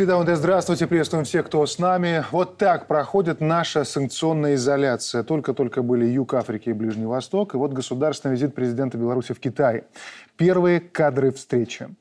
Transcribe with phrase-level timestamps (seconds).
[0.00, 2.24] Среда, здравствуйте, приветствуем всех, кто с нами.
[2.30, 5.22] Вот так проходит наша санкционная изоляция.
[5.22, 9.84] Только-только были Юг Африки и Ближний Восток, и вот государственный визит президента Беларуси в Китай.
[10.38, 11.94] Первые кадры встречи.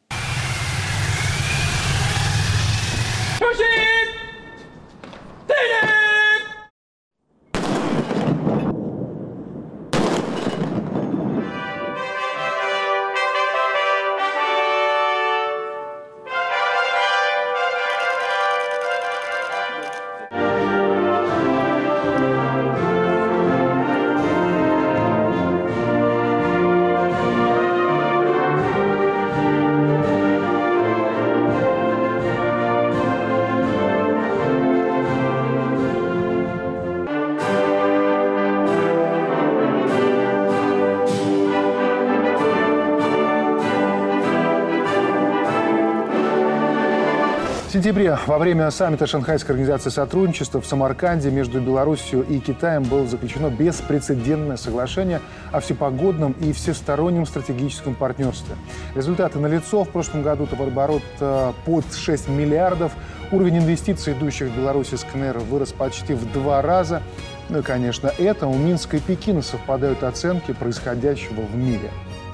[48.26, 54.58] Во время саммита Шанхайской организации сотрудничества в Самарканде между Белоруссией и Китаем было заключено беспрецедентное
[54.58, 58.56] соглашение о всепогодном и всестороннем стратегическом партнерстве.
[58.96, 59.84] Результаты налицо.
[59.84, 62.94] В прошлом году товарооборот э, под 6 миллиардов.
[63.32, 67.04] Уровень инвестиций, идущих в Беларусь из КНР, вырос почти в два раза.
[67.50, 71.92] Ну и, конечно, это у Минска и Пекина совпадают оценки происходящего в мире.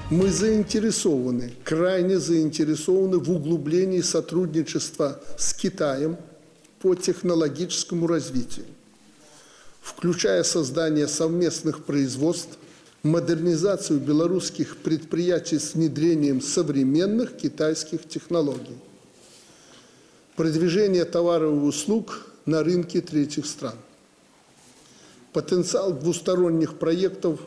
[0.08, 6.16] Мы заинтересованы, крайне заинтересованы в углублении сотрудничества с Китаем
[6.78, 8.66] по технологическому развитию,
[9.80, 12.56] включая создание совместных производств,
[13.02, 18.78] модернизацию белорусских предприятий с внедрением современных китайских технологий,
[20.36, 23.74] продвижение товаров и услуг на рынке третьих стран.
[25.32, 27.40] Потенциал двусторонних проектов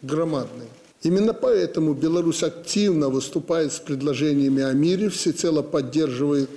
[0.00, 0.68] громадный.
[1.02, 6.50] Именно поэтому Беларусь активно выступает с предложениями о мире, всецело поддерживает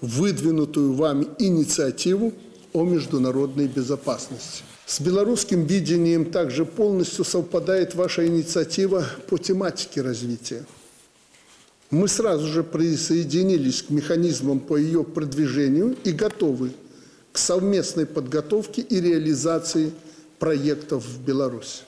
[0.00, 2.32] выдвинутую вами инициативу
[2.72, 4.64] о международной безопасности.
[4.86, 10.64] С белорусским видением также полностью совпадает ваша инициатива по тематике развития.
[11.90, 16.72] Мы сразу же присоединились к механизмам по ее продвижению и готовы
[17.32, 19.92] к совместной подготовке и реализации
[20.38, 21.87] проектов в Беларуси.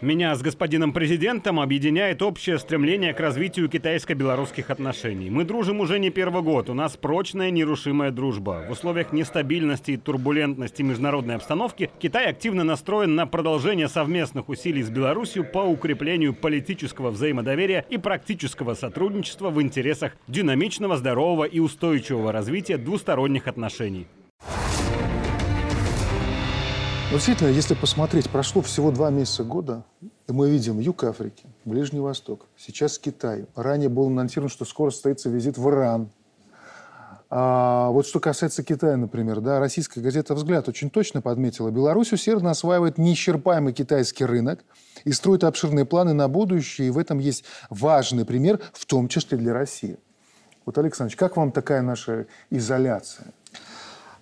[0.00, 5.28] Меня с господином президентом объединяет общее стремление к развитию китайско-белорусских отношений.
[5.28, 6.70] Мы дружим уже не первый год.
[6.70, 8.64] У нас прочная, нерушимая дружба.
[8.66, 14.88] В условиях нестабильности и турбулентности международной обстановки Китай активно настроен на продолжение совместных усилий с
[14.88, 22.78] Беларусью по укреплению политического взаимодоверия и практического сотрудничества в интересах динамичного, здорового и устойчивого развития
[22.78, 24.06] двусторонних отношений.
[27.10, 31.98] Но действительно, если посмотреть, прошло всего два месяца года, и мы видим Юг Африки, Ближний
[31.98, 33.46] Восток, сейчас Китай.
[33.56, 36.10] Ранее был анонсирован, что скоро состоится визит в Иран.
[37.28, 42.52] А вот что касается Китая, например, да, российская газета «Взгляд» очень точно подметила, Беларусь усердно
[42.52, 44.60] осваивает неисчерпаемый китайский рынок
[45.02, 49.36] и строит обширные планы на будущее, и в этом есть важный пример, в том числе
[49.36, 49.98] для России.
[50.64, 53.32] Вот, Александр, как вам такая наша изоляция?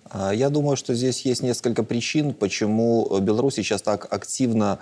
[0.09, 4.79] А, я думаю, что здесь есть несколько причин, почему Беларусь сейчас так активно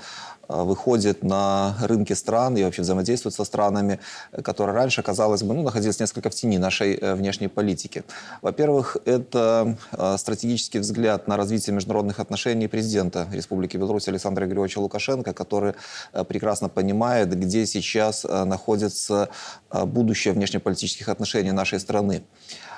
[0.48, 4.00] а, выходит на рынки стран и вообще взаимодействует со странами,
[4.44, 8.04] которые раньше, казалось бы, ну, находились несколько в тени нашей э, внешней политики.
[8.42, 15.34] Во-первых, это а, стратегический взгляд на развитие международных отношений президента Республики Беларусь Александра Григорьевича Лукашенко,
[15.34, 15.74] который
[16.14, 19.30] э, прекрасно понимает, где сейчас э, находится
[19.72, 22.24] будущее внешнеполитических отношений нашей страны.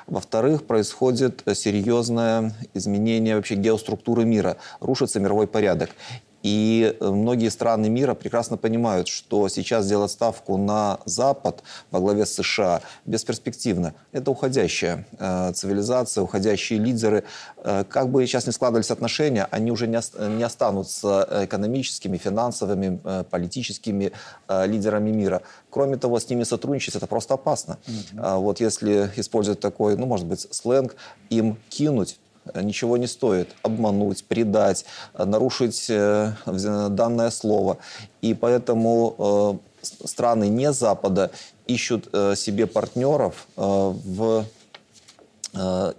[0.09, 5.91] Во-вторых, происходит серьезное изменение вообще геоструктуры мира, рушится мировой порядок.
[6.43, 12.25] И э, многие страны мира прекрасно понимают, что сейчас делать ставку на Запад во главе
[12.25, 13.93] с США бесперспективно.
[14.11, 17.23] Это уходящая э, цивилизация, уходящие лидеры.
[17.57, 23.01] Э, как бы сейчас не складывались отношения, они уже не, ост не останутся экономическими, финансовыми,
[23.03, 24.11] э, политическими
[24.47, 25.41] э, лидерами мира.
[25.69, 27.77] Кроме того, с ними сотрудничать это просто опасно.
[27.85, 28.39] Mm-hmm.
[28.39, 30.95] вот если использовать такой, ну, может быть, сленг,
[31.29, 32.17] им кинуть
[32.55, 37.77] ничего не стоит обмануть, предать, нарушить э, данное слово.
[38.21, 41.31] И поэтому э, страны не Запада
[41.67, 44.45] ищут э, себе партнеров в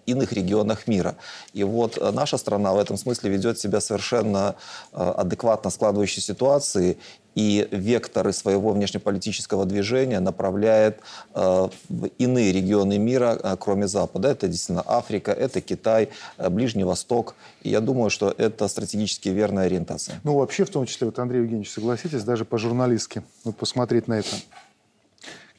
[0.06, 1.17] иных регионах мира.
[1.52, 4.55] И вот наша страна в этом смысле ведет себя совершенно
[4.93, 6.99] адекватно складывающей ситуации
[7.35, 11.00] и векторы своего внешнеполитического движения направляет
[11.35, 14.29] э, в иные регионы мира, э, кроме Запада.
[14.29, 16.08] Это действительно Африка, это Китай,
[16.38, 17.35] э, Ближний Восток.
[17.62, 20.20] И я думаю, что это стратегически верная ориентация.
[20.25, 24.37] Ну, вообще, в том числе, вот, Андрей Евгеньевич, согласитесь, даже по-журналистски, вот посмотреть на это.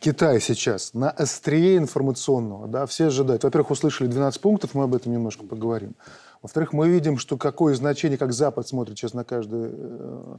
[0.01, 3.43] Китай сейчас на острие информационного, да, все ожидают.
[3.43, 5.93] Во-первых, услышали 12 пунктов, мы об этом немножко поговорим.
[6.41, 10.37] Во-вторых, мы видим, что какое значение, как Запад смотрит сейчас на каждый э,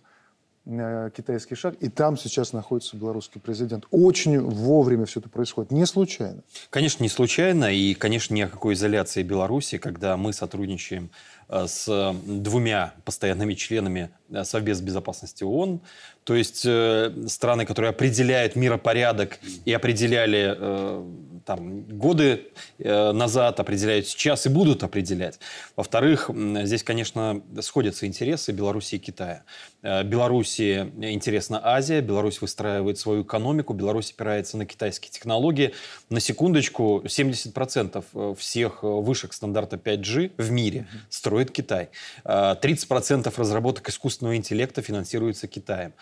[0.66, 3.84] э, китайский шаг, и там сейчас находится белорусский президент.
[3.92, 6.42] Очень вовремя все это происходит, не случайно.
[6.68, 12.14] Конечно, не случайно, и, конечно, ни о какой изоляции Беларуси, когда мы сотрудничаем э, с
[12.24, 15.80] двумя постоянными членами э, Совбез безопасности ООН,
[16.24, 21.04] то есть э, страны, которые определяют миропорядок и определяли э,
[21.44, 22.48] там, годы
[22.78, 25.38] э, назад, определяют сейчас и будут определять.
[25.76, 26.30] Во-вторых,
[26.62, 29.44] здесь, конечно, сходятся интересы Беларуси и Китая.
[29.82, 35.74] Э, Беларуси интересна Азия, Беларусь выстраивает свою экономику, Беларусь опирается на китайские технологии.
[36.10, 41.90] На секундочку, 70% э, всех вышек стандарта 5G в мире строит Китай.
[42.24, 45.92] 30% разработок искусственного интеллекта финансируется Китаем.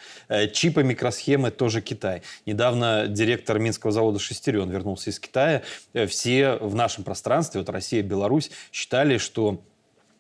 [0.52, 2.22] Чипы, микросхемы тоже Китай.
[2.46, 5.62] Недавно директор Минского завода «Шестерен» вернулся из Китая Китая,
[5.92, 9.62] э, все в нашем пространстве, вот Россия, Беларусь, считали, что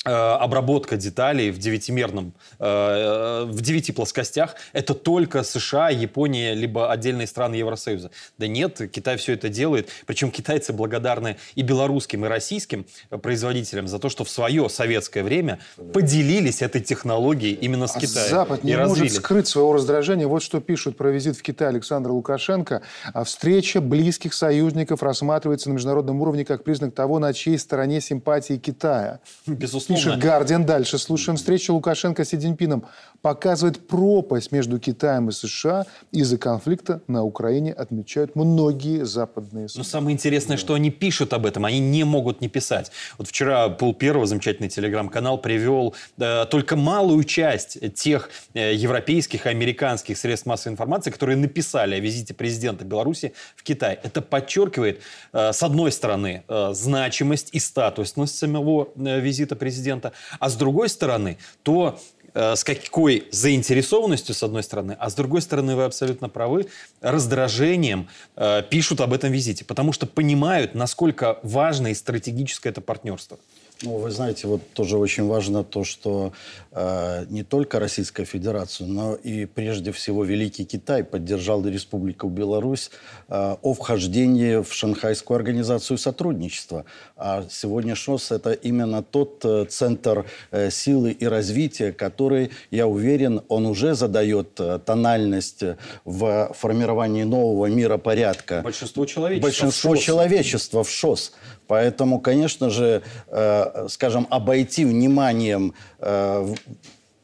[0.04, 7.56] обработка деталей в девятимерном, э, в девяти плоскостях, это только США, Япония, либо отдельные страны
[7.56, 8.10] Евросоюза.
[8.38, 9.90] Да нет, Китай все это делает.
[10.06, 15.58] Причем китайцы благодарны и белорусским, и российским производителям за то, что в свое советское время
[15.92, 18.30] поделились этой технологией именно с а Китаем.
[18.30, 20.26] Запад не может скрыть своего раздражения.
[20.26, 22.80] Вот что пишут про визит в Китай Александра Лукашенко.
[23.12, 28.56] А встреча близких союзников рассматривается на международном уровне как признак того, на чьей стороне симпатии
[28.56, 29.20] Китая.
[29.46, 30.98] Безусловно Пишет Гардиан дальше.
[30.98, 32.84] Слушаем встречу Лукашенко с Си Цзиньпином.
[33.22, 35.84] Показывает пропасть между Китаем и США.
[36.12, 39.78] Из-за конфликта на Украине отмечают многие западные СМИ.
[39.78, 41.64] Но самое интересное, что они пишут об этом.
[41.64, 42.92] Они не могут не писать.
[43.18, 49.48] Вот вчера Пол Первого, замечательный телеграм-канал, привел э, только малую часть тех э, европейских и
[49.48, 53.98] американских средств массовой информации, которые написали о визите президента Беларуси в Китай.
[54.02, 55.00] Это подчеркивает,
[55.32, 60.56] э, с одной стороны, э, значимость и статусность самого э, визита президента президента, а с
[60.56, 61.98] другой стороны, то
[62.34, 66.66] э, с какой заинтересованностью, с одной стороны, а с другой стороны, вы абсолютно правы,
[67.00, 73.38] раздражением э, пишут об этом визите, потому что понимают, насколько важно и стратегическое это партнерство.
[73.82, 76.34] Ну, вы знаете, вот тоже очень важно то, что
[76.70, 82.90] э, не только Российская Федерация, но и прежде всего Великий Китай поддержал Республику Беларусь
[83.28, 86.84] э, о вхождении в Шанхайскую организацию сотрудничества.
[87.16, 93.40] А сегодня ШОС– это именно тот э, центр э, силы и развития, который, я уверен,
[93.48, 95.62] он уже задает э, тональность
[96.04, 98.60] в формировании нового миропорядка.
[98.62, 100.04] Большинство человечества Большинство в ШОС.
[100.04, 101.32] человечества в ШОС.
[101.70, 106.54] Поэтому, конечно же, э, скажем, обойти вниманием э,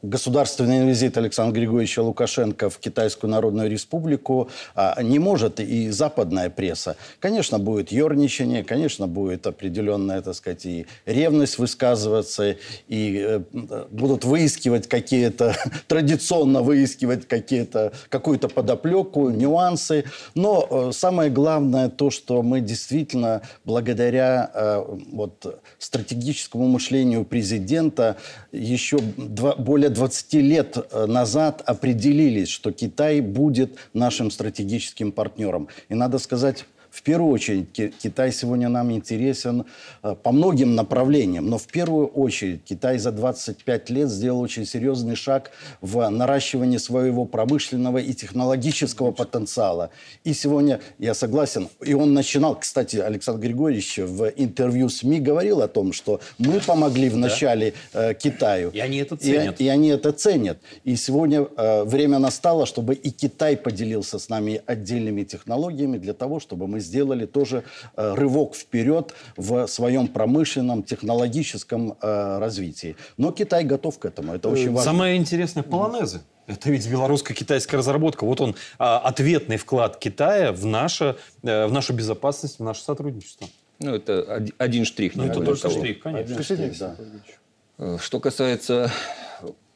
[0.07, 6.95] государственный визит Александра Григорьевича Лукашенко в Китайскую Народную Республику а, не может и западная пресса.
[7.19, 12.55] Конечно, будет ерничание, конечно, будет определенная, так сказать, и ревность высказываться,
[12.87, 15.55] и э, будут выискивать какие-то,
[15.87, 20.05] традиционно выискивать какие-то, какую-то подоплеку, нюансы.
[20.35, 28.17] Но э, самое главное то, что мы действительно благодаря э, вот, стратегическому мышлению президента
[28.51, 35.69] еще два, более 20 лет э, назад определились, что Китай будет нашим стратегическим партнером.
[35.89, 39.65] И надо сказать, в первую очередь Китай сегодня нам интересен
[40.03, 45.15] э, по многим направлениям, но в первую очередь Китай за 25 лет сделал очень серьезный
[45.15, 45.51] шаг
[45.81, 49.89] в наращивании своего промышленного и технологического потенциала.
[50.23, 55.67] И сегодня, я согласен, и он начинал, кстати, Александр Григорьевич в интервью СМИ говорил о
[55.67, 58.71] том, что мы помогли вначале э, Китаю.
[58.71, 59.59] И они это ценят.
[59.61, 60.57] И, и они это ценят.
[60.83, 66.39] И сегодня э, время настало, чтобы и Китай поделился с нами отдельными технологиями для того,
[66.39, 67.63] чтобы мы сделали тоже
[67.95, 72.95] э, рывок вперед в своем промышленном, технологическом э, развитии.
[73.17, 74.91] Но Китай готов к этому, это очень важно.
[74.91, 76.21] Самое интересное– полонезы.
[76.47, 78.25] Это ведь белорусско-китайская разработка.
[78.25, 83.47] Вот он, а, ответный вклад Китая в, наше, э, в нашу безопасность, в наше сотрудничество.
[83.79, 85.15] Ну, это один штрих.
[85.15, 86.41] Ну, это только штрих, конечно.
[86.41, 87.97] Штрих, да.
[87.99, 88.91] Что касается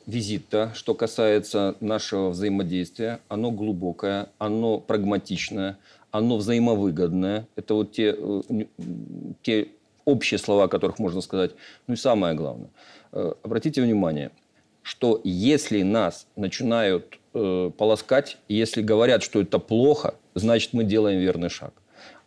[0.07, 5.77] визита, что касается нашего взаимодействия, оно глубокое, оно прагматичное,
[6.11, 7.47] оно взаимовыгодное.
[7.55, 8.41] Это вот те, э,
[9.41, 9.69] те
[10.05, 11.51] общие слова, о которых можно сказать.
[11.87, 12.69] Ну и самое главное.
[13.11, 14.31] Э, обратите внимание,
[14.81, 21.49] что если нас начинают э, полоскать, если говорят, что это плохо, значит мы делаем верный
[21.49, 21.73] шаг.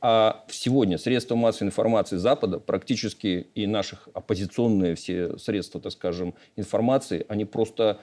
[0.01, 7.25] А сегодня средства массовой информации Запада, практически и наших оппозиционные все средства, так скажем, информации,
[7.29, 8.01] они просто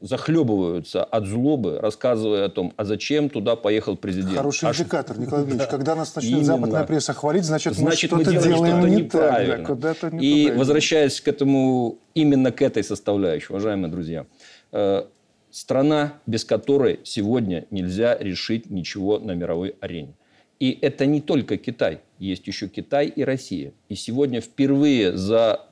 [0.00, 4.36] захлебываются от злобы, рассказывая о том, а зачем туда поехал президент.
[4.36, 5.62] Хороший а индикатор, Николай Ильич.
[5.68, 6.44] Когда нас начнет Именно.
[6.44, 9.66] западная пресса хвалить, значит, Значит, мы что-то делаем делаем что-то не неправильно.
[9.66, 9.78] так.
[9.78, 10.58] да, не И туда.
[10.58, 14.26] возвращаясь к этому, именно к этой составляющей, уважаемые друзья,
[14.72, 15.04] э,
[15.50, 20.14] страна, без которой сегодня нельзя решить ничего на мировой арене.
[20.60, 23.72] И это не только Китай, есть еще Китай и Россия.
[23.88, 25.66] И сегодня впервые за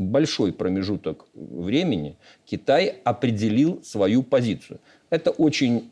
[0.00, 2.16] большой промежуток времени
[2.46, 4.80] Китай определил свою позицию.
[5.10, 5.90] Это очень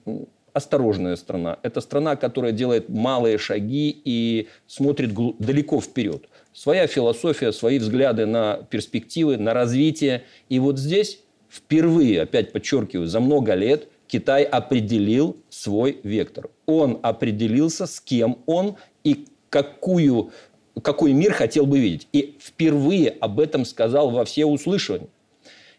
[0.53, 1.59] осторожная страна.
[1.62, 6.25] Это страна, которая делает малые шаги и смотрит далеко вперед.
[6.53, 10.25] Своя философия, свои взгляды на перспективы, на развитие.
[10.49, 16.50] И вот здесь впервые, опять подчеркиваю, за много лет Китай определил свой вектор.
[16.67, 20.33] Он определился, с кем он и какую,
[20.80, 22.08] какой мир хотел бы видеть.
[22.12, 25.08] И впервые об этом сказал во все услышания.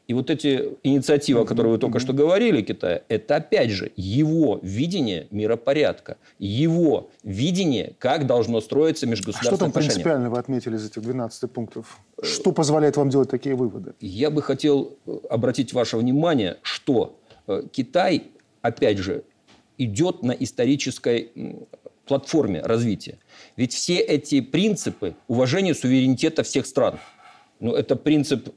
[0.10, 4.60] И вот эти инициативы, о которых вы только что говорили, Китая, это опять же его
[4.64, 9.92] видение миропорядка, его видение, как должно строиться А что межгосударственное там отношение.
[9.92, 12.00] принципиально вы отметили из этих 12 пунктов?
[12.24, 13.94] Что позволяет вам делать такие выводы?
[14.00, 18.32] Я бы хотел э, обратить ваше внимание, что э, Китай,
[18.64, 19.24] опять же,
[19.78, 21.32] идет на исторической
[22.10, 23.18] платформе развития.
[23.56, 27.00] Ведь все эти принципы уважения суверенитета всех стран,
[27.62, 28.50] ну, это принцип,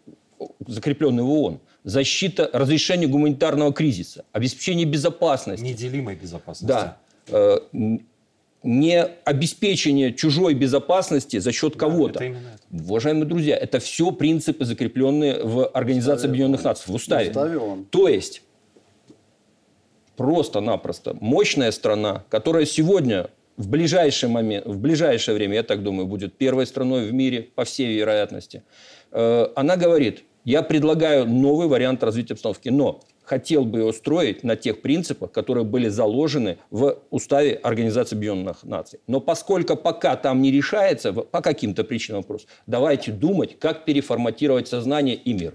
[0.67, 6.67] закрепленный в ООН, защита, разрешение гуманитарного кризиса, обеспечение безопасности, Неделимой безопасности.
[6.67, 6.97] да.
[7.29, 7.59] Э,
[8.65, 12.19] Не обеспечение чужой безопасности за счет кого-то.
[12.21, 12.85] это именно это.
[12.91, 17.31] Уважаемые друзья, это все принципы, закрепленные в Организации Объединенных Наций, в уставе.
[17.31, 17.61] Уставе.
[17.91, 18.43] То есть,
[20.17, 26.37] просто-напросто мощная страна, которая сегодня в ближайший момент, в ближайшее время, я так думаю, будет
[26.37, 28.63] первой страной в мире, по всей вероятности,
[29.11, 34.57] э, она говорит, я предлагаю новый вариант развития обстановки, но хотел бы его строить на
[34.57, 38.99] тех принципах, которые были заложены в уставе Организации Объединенных Наций.
[39.07, 45.15] Но поскольку пока там не решается, по каким-то причинам вопрос, давайте думать, как переформатировать сознание
[45.15, 45.55] и мир.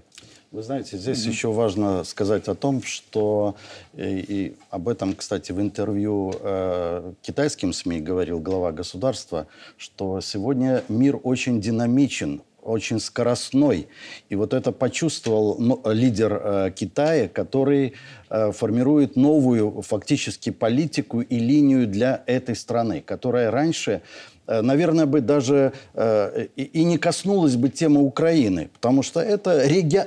[0.50, 3.54] Вы знаете, здесь еще важно сказать о том, что
[3.92, 10.82] э, и об этом, кстати, в интервью э, китайским СМИ говорил глава государства, что сегодня
[10.88, 13.88] мир очень динамичен, очень скоростной.
[14.30, 17.92] И вот это почувствовал ну, лидер э, Китая, который
[18.30, 24.00] э, формирует новую фактически политику и линию для этой страны, которая раньше
[24.48, 30.02] наверное, бы даже э, и, не коснулась бы темы Украины, потому что это реги...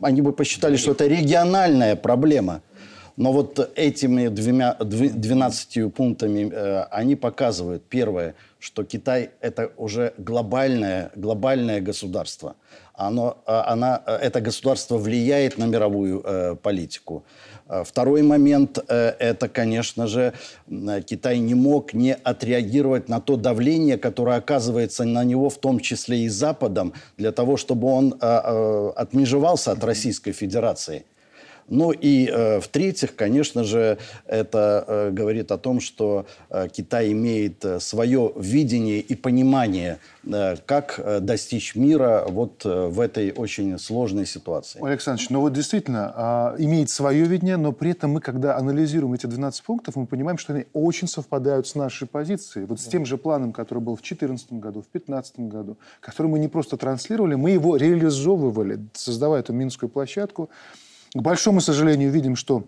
[0.00, 2.62] они бы посчитали, что это региональная проблема.
[3.16, 10.14] Но вот этими двумя, дв- 12 пунктами э, они показывают, первое, что Китай это уже
[10.18, 12.54] глобальное, глобальное государство.
[12.94, 17.24] Оно, а, она, э, это государство влияет на мировую э, политику.
[17.68, 20.32] Э, Второй момент э,– это, конечно же,
[20.68, 25.80] э, Китай не мог не отреагировать на то давление, которое оказывается на него, в том
[25.80, 31.04] числе и Западом, для того, чтобы он э, э, отмежевался от Российской Федерации.
[31.72, 37.64] Ну и э, в-третьих, конечно же, это э, говорит о том, что э, Китай имеет
[37.64, 43.78] э, свое видение и понимание, э, как э, достичь мира вот э, в этой очень
[43.78, 44.80] сложной ситуации.
[44.82, 49.14] Ой, Александрович, ну вот действительно, а, имеет свое видение, но при этом мы, когда анализируем
[49.14, 52.66] эти 12 пунктов, мы понимаем, что они очень совпадают с нашей позицией.
[52.66, 56.38] Вот с тем же планом, который был в 2014 году, в 2015 году, который мы
[56.38, 60.50] не просто транслировали, мы его реализовывали, создавая эту Минскую площадку.
[61.14, 62.64] К большому сожалению, видим, что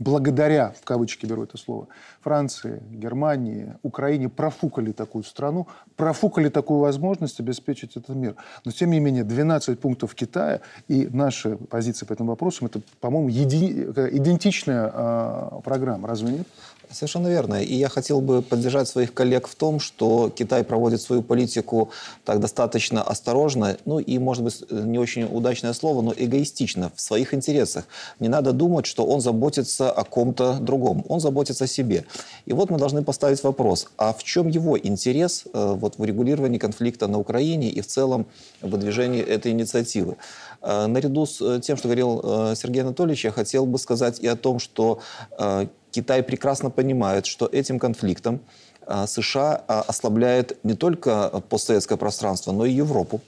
[0.00, 1.86] благодаря, в кавычки беру это слово,
[2.20, 8.34] Франции, Германии, Украине профукали такую страну, профукали такую возможность обеспечить этот мир.
[8.64, 13.28] Но, тем не менее, 12 пунктов Китая и наши позиции по этим вопросам, это, по-моему,
[13.28, 16.08] еди- э, идентичная а, программа.
[16.08, 16.48] Разве нет?
[16.92, 17.62] Совершенно верно.
[17.62, 21.90] И я хотел бы поддержать своих коллег в том, что Китай проводит свою политику
[22.24, 27.32] так достаточно осторожно, ну и, может быть, не очень удачное слово, но эгоистично, в своих
[27.32, 27.86] интересах.
[28.18, 31.04] Не надо думать, что он заботится о ком-то другом.
[31.08, 32.06] Он заботится о себе.
[32.46, 36.58] И вот мы должны поставить вопрос, а в чем его интерес э, вот, в урегулировании
[36.58, 38.26] конфликта на Украине и в целом
[38.62, 40.16] в выдвижении этой инициативы?
[40.60, 44.26] Э, Наряду с э, тем, что говорил э, Сергей Анатольевич, я хотел бы сказать и
[44.26, 44.98] о том, что
[45.38, 48.40] э, Китай прекрасно понимает, что этим конфликтом
[48.86, 53.20] э, США э, ослабляет не только постсоветское пространство, но и Европу.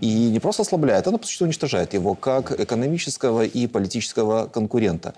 [0.00, 5.14] И не просто ослабляет, она, по сути, уничтожает его как экономического и политического конкурента.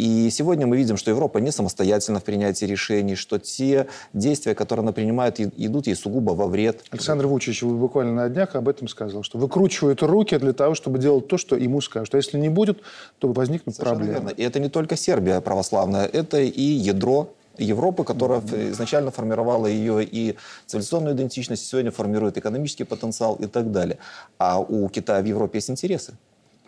[0.00, 4.82] И сегодня мы видим, что Европа не самостоятельна в принятии решений, что те действия, которые
[4.82, 6.84] она принимает, идут ей сугубо во вред.
[6.90, 11.28] Александр Вучич буквально на днях об этом сказал, что выкручивают руки для того, чтобы делать
[11.28, 12.14] то, что ему скажут.
[12.14, 12.78] А если не будет,
[13.18, 14.28] то возникнут Совершенно проблемы.
[14.28, 14.34] верно.
[14.40, 17.28] И это не только Сербия православная, это и ядро
[17.62, 18.40] Европы, которая
[18.70, 20.36] изначально формировала ее и
[20.66, 23.98] цивилизационную идентичность, сегодня формирует экономический потенциал и так далее.
[24.38, 26.14] А у Китая в Европе есть интересы.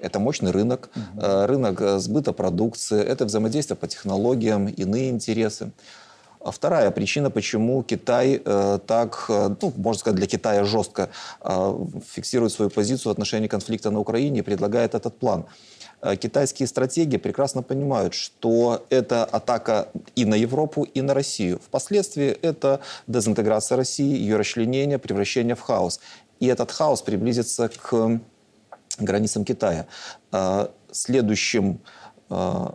[0.01, 5.71] Это мощный рынок, э, рынок э, сбыта продукции, это взаимодействие по технологиям, иные интересы.
[6.45, 11.09] А вторая причина, почему Китай э, так, э, ну, можно сказать, для Китая жестко
[11.41, 11.75] э,
[12.15, 15.45] фиксирует свою позицию в отношении конфликта на Украине и предлагает этот план.
[16.03, 21.61] Э, Китайские стратеги прекрасно понимают, что это атака и на Европу, и на Россию.
[21.65, 26.01] Впоследствии это дезинтеграция России, ее расчленение, превращение в хаос.
[26.41, 28.21] И этот хаос приблизится к
[28.99, 29.87] границам Китая.
[30.33, 31.81] Э, Следующим,
[32.29, 32.67] э,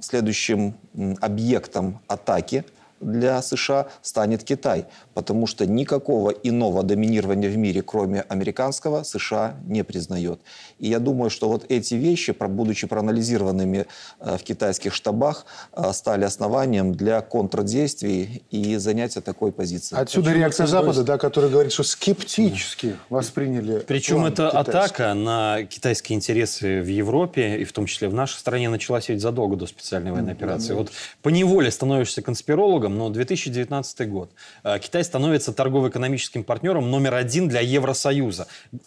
[0.00, 0.74] следующим
[1.20, 2.64] объектом атаки
[3.00, 9.84] для США станет Китай, потому что никакого иного доминирования в мире, кроме американского, США не
[9.84, 10.40] признает.
[10.78, 13.86] И я думаю, что вот эти вещи, будучи проанализированными
[14.20, 19.96] э, в китайских штабах, э, стали основанием для контрдействий и занятия такой позиции.
[19.96, 24.70] Отсюда Причем реакция это, Запада, да, который говорит, что скептически восприняли Причем план эта китайский.
[24.70, 29.20] атака на китайские интересы в Европе, и в том числе в нашей стране, началась ведь
[29.20, 30.74] задолго до специальной военной операции.
[30.74, 30.90] Вот
[31.22, 34.30] по неволе становишься конспирологом, но 2019 год.
[34.62, 38.46] Э, Китай становится торгово-экономическим партнером номер один для Евросоюза,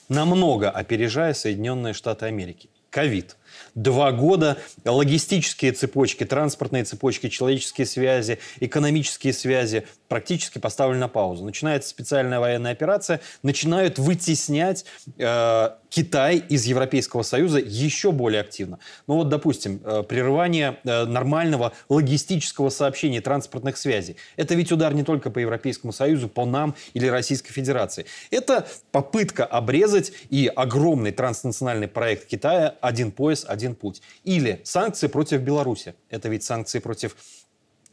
[0.10, 2.70] намного опережая Соединенные Штаты Америки.
[2.90, 3.36] Ковид.
[3.76, 11.44] Два года логистические цепочки, транспортные цепочки, человеческие связи, экономические связи практически поставлены на паузу.
[11.44, 14.86] Начинается специальная военная операция, начинают вытеснять
[15.18, 18.80] э, Китай из Европейского Союза еще более активно.
[19.08, 24.18] Ну вот, допустим, э, прерывание э, нормального логистического сообщения, транспортных связей.
[24.36, 28.06] Это ведь удар не только по Европейскому Союзу, по нам или Российской Федерации.
[28.32, 34.02] Это попытка обрезать и огромный транснациональный проект Китая «Один пояс, один путь».
[34.24, 35.96] Или санкции против Беларуси.
[36.10, 37.16] Это ведь санкции против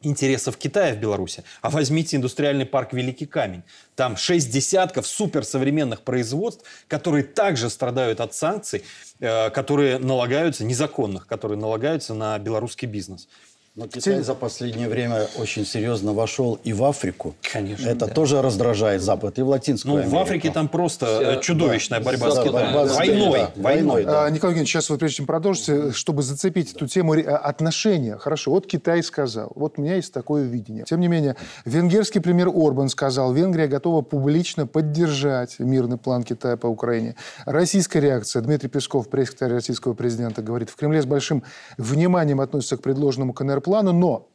[0.04, 1.44] интересов Китая в Беларуси.
[1.62, 3.62] А возьмите индустриальный парк «Великий камень».
[3.96, 8.84] Там шесть десятков суперсовременных производств, которые также страдают от санкций,
[9.20, 13.28] э, которые налагаются, незаконных, которые налагаются на белорусский бизнес.
[13.76, 17.34] Но Китай за последнее время очень серьезно вошел и в Африку.
[17.52, 18.14] Конечно, Это да.
[18.14, 20.16] тоже раздражает Запад и в Латинскую Ну, Америку.
[20.16, 22.52] в Африке там просто Вся- э, чудовищная да, борьба да, с Китаем.
[22.72, 23.52] борьба с Войной, да, войной.
[23.56, 24.26] войной, да.
[24.26, 28.16] А, Николай Евгеньевич, сейчас вы прежде чем продолжите, чтобы зацепить эту тему ре- отношения.
[28.16, 30.84] Хорошо, вот Китай сказал, вот у меня есть такое видение.
[30.84, 31.34] Тем не менее,
[31.64, 37.16] венгерский премьер Орбан сказал, Венгрия готова публично поддержать мирный план Китая по Украине.
[37.44, 38.40] Российская реакция.
[38.40, 41.42] Дмитрий Песков, пресс-секретарь российского президента, говорит, в Кремле с большим
[41.76, 43.32] вниманием относятся к предложенному
[43.64, 44.29] КНР-плану, но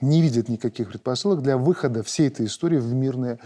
[0.00, 3.38] не видят никаких предпосылок для выхода всей этой истории в мирное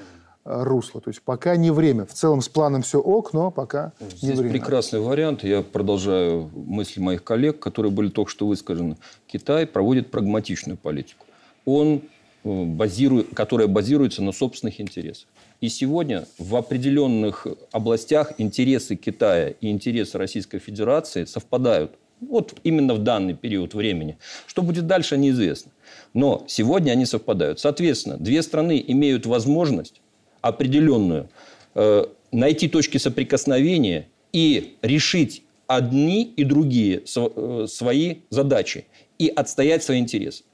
[0.44, 1.00] э, русло.
[1.00, 2.06] То есть пока не время.
[2.06, 4.52] В целом с планом все ок, но пока не Здесь время.
[4.52, 5.42] прекрасный вариант.
[5.42, 8.96] Я продолжаю мысли моих коллег, которые были только что высказаны.
[9.26, 11.26] Китай проводит прагматичную политику.
[11.64, 12.02] Он
[12.44, 15.26] э, базирует, которая базируется на собственных интересах.
[15.60, 21.92] И сегодня в определенных областях интересы Китая и интересы Российской Федерации совпадают.
[22.28, 24.18] Вот именно в данный период времени.
[24.46, 25.72] Что будет дальше, неизвестно.
[26.12, 27.60] Но сегодня они совпадают.
[27.60, 30.00] Соответственно, две страны имеют возможность
[30.40, 31.28] определенную
[31.74, 38.86] э, найти точки соприкосновения и решить одни и другие э, свои задачи
[39.18, 40.44] и отстоять свои интересы.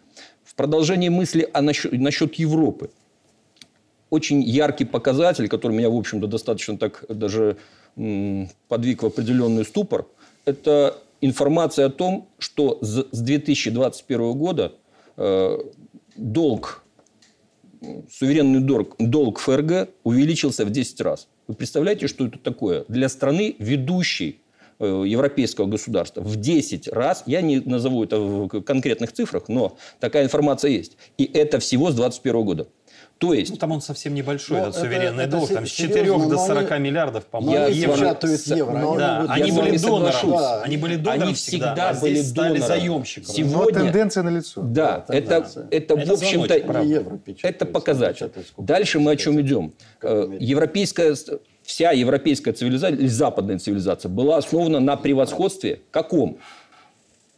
[0.44, 2.90] В продолжении мысли о насчет, насчет Европы.
[4.10, 7.56] Очень яркий показатель, который меня, в общем-то, достаточно так даже
[8.68, 10.06] подвиг в определенный ступор,
[10.44, 14.72] это информация о том, что с с 2021 года
[15.16, 15.58] э,
[16.16, 16.84] долг
[18.10, 21.28] суверенный долг, долг ФРГ увеличился в 10 раз.
[21.46, 22.84] Вы представляете, что это такое?
[22.88, 24.40] Для страны, ведущей
[24.78, 30.24] э, европейского государства, в 10 раз, я не назову это в конкретных цифрах, но такая
[30.24, 30.96] информация есть.
[31.18, 32.68] И это всего с 2021 года.
[33.20, 35.50] То есть, Ну, там он совсем небольшой, Ну, этот это- суверенный это долг.
[35.52, 38.16] Там с серьезно, 4 до но 40 они- миллиардов, Но по-моему, они евро.
[38.56, 38.72] евро.
[38.78, 40.34] но- они Да, они с были донором.
[40.62, 43.28] Они были донором Они всегда, всегда а здесь были стали заемщиком.
[43.28, 44.62] Но Сегодня- тенденция налицо.
[44.62, 46.54] Да, Да, это, это, Это в общем-то,
[47.42, 48.30] это показатель.
[48.56, 49.74] Дальше мы о чем идем.
[50.02, 51.14] Европейская,
[51.62, 56.38] вся европейская цивилизация, или западная цивилизация, была основана на превосходстве каком?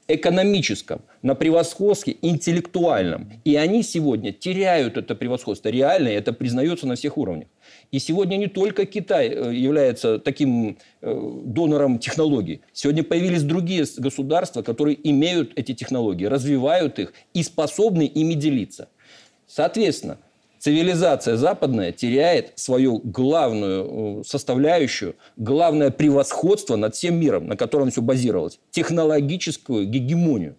[0.09, 3.33] Экономическом, на превосходстве интеллектуальном.
[3.45, 7.49] И они сегодня теряют это превосходство реально, это признается на всех уровнях.
[7.91, 12.61] И сегодня не только Китай э, является таким э, донором технологий.
[12.73, 18.89] Сегодня появились другие государства, которые имеют эти технологии, развивают их и способны ими делиться.
[19.47, 20.19] Соответственно,
[20.63, 28.01] цивилизация западная теряет свою главную э, составляющую, главное превосходство над всем миром, на котором все
[28.01, 30.55] базировалось, технологическую гегемонию.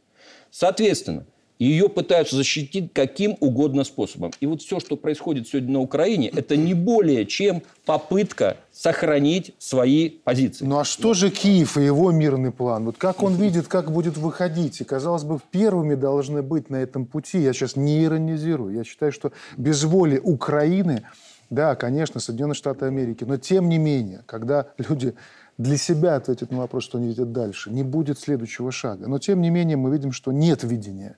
[0.51, 1.25] Соответственно,
[1.59, 4.31] ее пытаются защитить каким угодно способом.
[4.39, 10.09] И вот все, что происходит сегодня на Украине, это не более чем попытка сохранить свои
[10.09, 10.65] позиции.
[10.65, 12.85] Ну а что же Киев и его мирный план?
[12.85, 14.81] Вот как он видит, как будет выходить?
[14.81, 17.39] И, казалось бы, первыми должны быть на этом пути.
[17.39, 18.73] Я сейчас не иронизирую.
[18.73, 21.03] Я считаю, что без воли Украины,
[21.49, 25.13] да, конечно, Соединенные Штаты Америки, но тем не менее, когда люди
[25.57, 29.07] для себя ответят на вопрос, что они видят дальше, не будет следующего шага.
[29.07, 31.17] Но тем не менее мы видим, что нет видения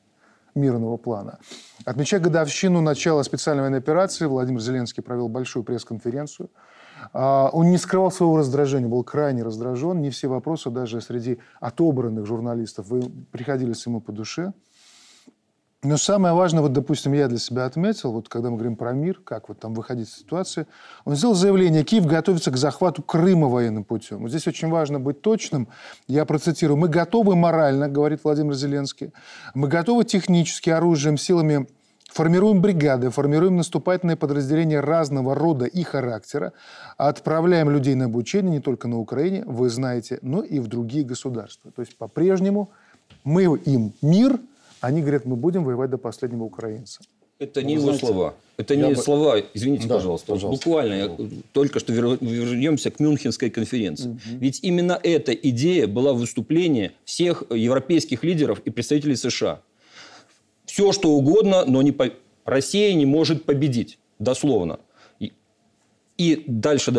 [0.56, 1.40] мирного плана.
[1.84, 6.50] Отмечая годовщину начала специальной военной операции, Владимир Зеленский провел большую пресс-конференцию.
[7.14, 10.02] А, он не скрывал своего раздражения, был крайне раздражен.
[10.02, 12.88] Не все вопросы даже среди отобранных журналистов
[13.32, 14.54] приходились ему по душе.
[15.86, 19.22] Но самое важное, вот, допустим, я для себя отметил, вот когда мы говорим про мир,
[19.24, 20.66] как вот там выходить из ситуации,
[21.06, 24.24] он сделал заявление, Киев готовится к захвату Крыма военным путем.
[24.24, 25.68] Вот здесь очень важно быть точным.
[26.08, 26.78] Я процитирую.
[26.78, 29.14] «Мы готовы морально,— говорит Владимир Зеленский,—
[29.54, 31.68] мы готовы технически, оружием, силами
[32.12, 36.54] Формируем бригады, формируем наступательные подразделения разного рода и характера,
[36.96, 41.72] отправляем людей на обучение не только на Украине, вы знаете, но и в другие государства.
[41.72, 42.72] То есть по-прежнему
[43.26, 44.40] мы им мир–
[44.86, 47.02] они говорят, мы будем воевать до последнего украинца.
[47.40, 48.36] Это не его слова.
[48.58, 48.96] Это не бы...
[48.96, 50.28] слова, извините, да, пожалуйста.
[50.28, 50.66] пожалуйста.
[50.66, 51.38] Буквально, пожалуйста.
[51.52, 54.10] только что вернемся к Мюнхенской конференции.
[54.10, 54.20] Угу.
[54.40, 59.62] Ведь именно эта идея была в выступлении всех европейских лидеров и представителей США.
[60.66, 62.12] Все, что угодно, но не по...
[62.46, 63.98] Россия не может победить.
[64.20, 64.80] Дословно.
[65.20, 65.34] И,
[66.18, 66.92] и дальше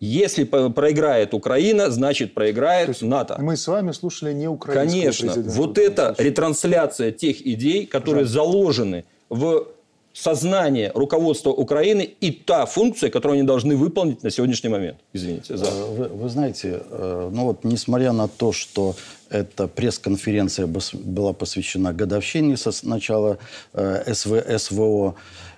[0.00, 3.36] если проиграет Украина, значит проиграет НАТО.
[3.38, 5.32] Мы с вами слушали не украинского Конечно.
[5.32, 5.56] Президента.
[5.58, 8.32] Вот это ретрансляция тех идей, которые Жаль.
[8.32, 9.66] заложены в
[10.12, 14.98] сознание руководства Украины и та функция, которую они должны выполнить на сегодняшний момент.
[15.12, 15.56] Извините.
[15.56, 15.66] За...
[15.66, 18.96] Э, вы, вы знаете, э, ну вот несмотря на то, что
[19.28, 23.38] эта пресс-конференция была посвящена годовщине со начала
[23.72, 25.14] э, СВ, СВО,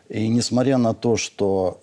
[0.08, 1.78] и несмотря на то, что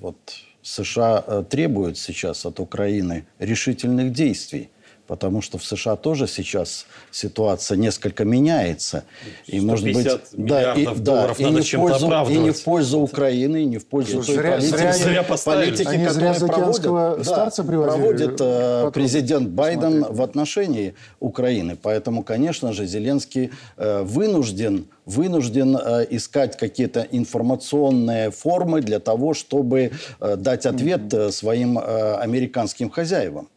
[0.00, 0.16] вот
[0.64, 4.70] США э, требуют сейчас от Украины решительных действий
[5.06, 9.04] потому что в США тоже сейчас ситуация несколько меняется.
[9.46, 13.62] И, может быть, да, и, да, и, не в пользу, и не в пользу Украины,
[13.62, 17.82] и не в пользу той зря, политики, зря, зря политики Они зря проводит, старца да,
[17.82, 20.16] проводит э, президент Байден Смотри.
[20.16, 21.76] в отношении Украины.
[21.80, 29.92] Поэтому, конечно же, Зеленский э, вынужден вынужден э, искать какие-то информационные формы для того, чтобы
[30.20, 33.48] э, дать ответ э, своим э, американским хозяевам.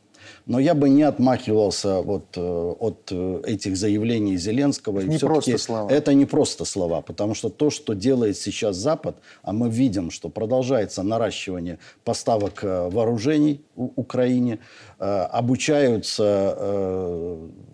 [0.48, 5.00] Но я бы не отмахивался вот, э, от э, этих заявлений Зеленского.
[5.00, 5.92] Это не просто слова.
[5.92, 10.30] Это не просто слова, потому что то, что делает сейчас Запад, а мы видим, что
[10.30, 14.60] продолжается наращивание поставок э, вооружений Украине,
[14.98, 16.58] обучаются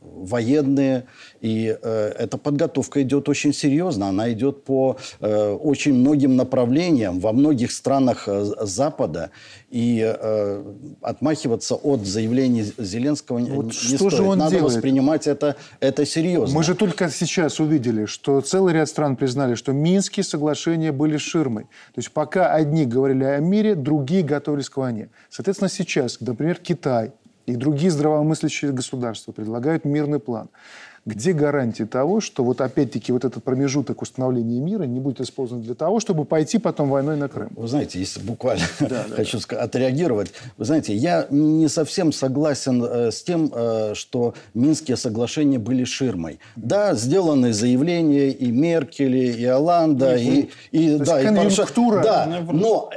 [0.01, 1.05] военные,
[1.39, 8.27] и эта подготовка идет очень серьезно, она идет по очень многим направлениям во многих странах
[8.27, 9.29] Запада,
[9.71, 10.01] и
[11.01, 14.13] отмахиваться от заявлений Зеленского вот не что стоит.
[14.13, 14.75] Же он Надо делает?
[14.75, 16.55] воспринимать это, это серьезно.
[16.55, 21.63] Мы же только сейчас увидели, что целый ряд стран признали, что Минские соглашения были ширмой.
[21.63, 25.09] То есть пока одни говорили о мире, другие готовились к войне.
[25.29, 27.11] Соответственно, сейчас, например, Китай
[27.45, 30.49] и другие здравомыслящие государства предлагают мирный план.
[31.05, 35.75] Где гарантии того, что вот опять-таки вот этот промежуток установления мира не будет использован для
[35.75, 37.49] того, чтобы пойти потом войной на Крым?
[37.57, 39.57] Вы знаете, если буквально да, да, хочу да.
[39.57, 45.83] отреагировать, вы знаете, я не совсем согласен э, с тем, э, что Минские соглашения были
[45.83, 46.39] ширмой.
[46.55, 52.01] Да, сделаны заявления и Меркели, и Оланда, и, и, и да, и Порошенко.
[52.01, 52.89] Да, но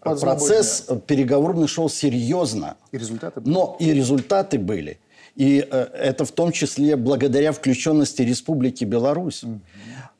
[0.00, 2.76] процесс переговорный шел серьезно.
[2.92, 3.52] И результаты были.
[3.52, 4.98] Но и результаты были.
[5.40, 9.42] И э, это в том числе благодаря включенности Республики Беларусь.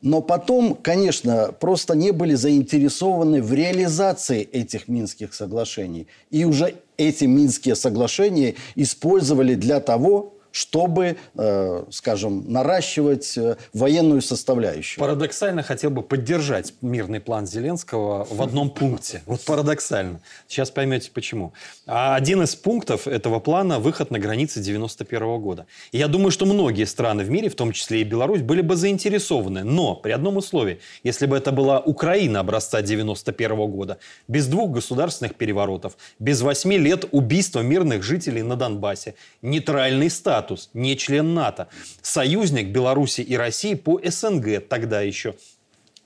[0.01, 6.07] Но потом, конечно, просто не были заинтересованы в реализации этих Минских соглашений.
[6.31, 15.01] И уже эти Минские соглашения использовали для того, чтобы, э, скажем, наращивать э, военную составляющую.
[15.01, 19.23] Парадоксально хотел бы поддержать мирный план Зеленского в одном пункте.
[19.27, 20.21] Вот парадоксально.
[20.49, 21.53] Сейчас поймете почему.
[21.87, 25.67] А один из пунктов этого плана– выход на границы 91 года.
[25.93, 28.77] И я думаю, что многие страны в мире, в том числе и Беларусь, были бы
[28.77, 29.65] заинтересованы.
[29.65, 30.81] Но при одном условии.
[31.05, 37.05] Если бы это была Украина образца 91 года, без двух государственных переворотов, без восьми лет
[37.13, 41.69] убийства мирных жителей на Донбассе, нейтральный статус, статус, не член НАТО,
[42.03, 45.35] союзник Беларуси и России по СНГ тогда еще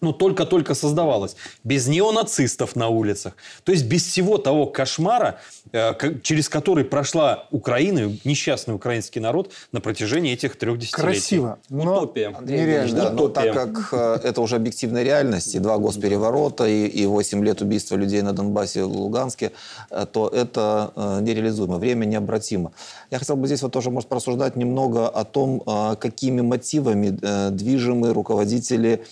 [0.05, 1.37] ну, только-только создавалась.
[1.65, 3.35] Без неонацистов на улицах.
[3.65, 5.41] То есть без всего того кошмара,
[5.73, 11.03] э, через который прошла Украина, несчастный украинский народ на протяжении этих трех десятилетий.
[11.03, 12.35] Красиво, но Утопия.
[12.37, 16.87] Андрей Андреевич, да, но так как э, это уже объективная реальность, и два госпереворота, и,
[16.87, 19.53] и 8 лет убийства людей на Донбассе и Луганске,
[19.91, 21.79] э, то это нереализуемо.
[21.79, 22.73] Время необратимо.
[23.11, 25.61] Я хотел бы здесь вот тоже, может, порассуждать немного о том,
[25.99, 29.05] какими мотивами движимы руководители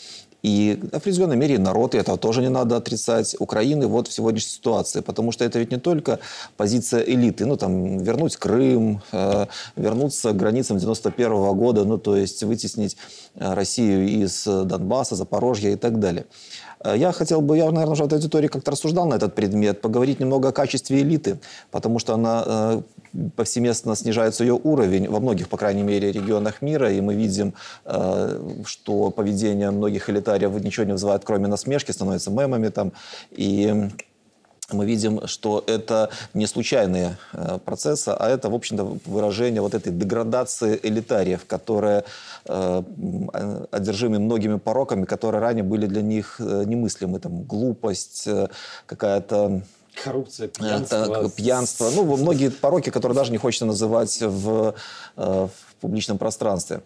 [0.42, 4.50] и в определенной мере народ, и этого тоже не надо отрицать, Украины вот в сегодняшней
[4.50, 5.00] ситуации.
[5.00, 6.18] Потому что это ведь не только
[6.56, 7.46] позиция элиты.
[7.46, 12.96] Ну, там, вернуть Крым, э, вернуться к границам 91 -го года, ну, то есть вытеснить
[13.36, 16.26] э, Россию из Донбасса, Запорожья и так далее.
[16.84, 20.20] Э, я хотел бы, я, наверное, уже в аудитории как-то рассуждал на этот предмет, поговорить
[20.20, 21.38] немного о качестве элиты,
[21.70, 22.82] потому что она э,
[23.36, 28.62] повсеместно снижается ее уровень во многих, по крайней мере, регионах мира, и мы видим, э,
[28.64, 32.92] что поведение многих элитариев ничего не вызывает, кроме насмешки, становится мемами там,
[33.30, 33.88] и
[34.70, 39.92] мы видим, что это не случайные э, процессы, а это, в общем-то, выражение вот этой
[39.92, 42.04] деградации элитариев, которые
[42.46, 42.82] э,
[43.70, 47.18] одержимы многими пороками, которые ранее были для них э, немыслимы.
[47.18, 48.28] Там, глупость,
[48.86, 49.62] какая-то
[50.04, 50.96] Коррупция, пьянство.
[50.96, 51.90] Это, пьянство.
[51.94, 54.74] Ну, многие пороки, которые даже не хочется называть в,
[55.16, 55.50] в
[55.82, 56.80] публичном пространстве.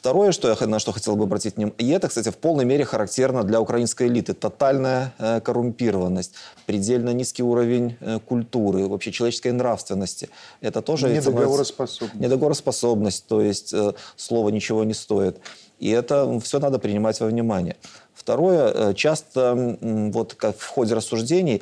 [0.00, 2.86] Второе, что я на что хотел бы обратить внимание, и это, кстати, в полной мере
[2.86, 4.32] характерно для украинской элиты.
[4.32, 6.32] Тотальная э, коррумпированность,
[6.64, 10.30] предельно низкий уровень э, культуры, вообще человеческой нравственности.
[10.62, 11.10] Это тоже...
[11.10, 12.18] Недоговороспособность.
[12.18, 15.36] Недоговороспособность, то есть э, слово ничего не стоит.
[15.80, 17.76] И это все надо принимать во внимание.
[18.14, 21.60] Второе, э, часто вот как в ходе рассуждений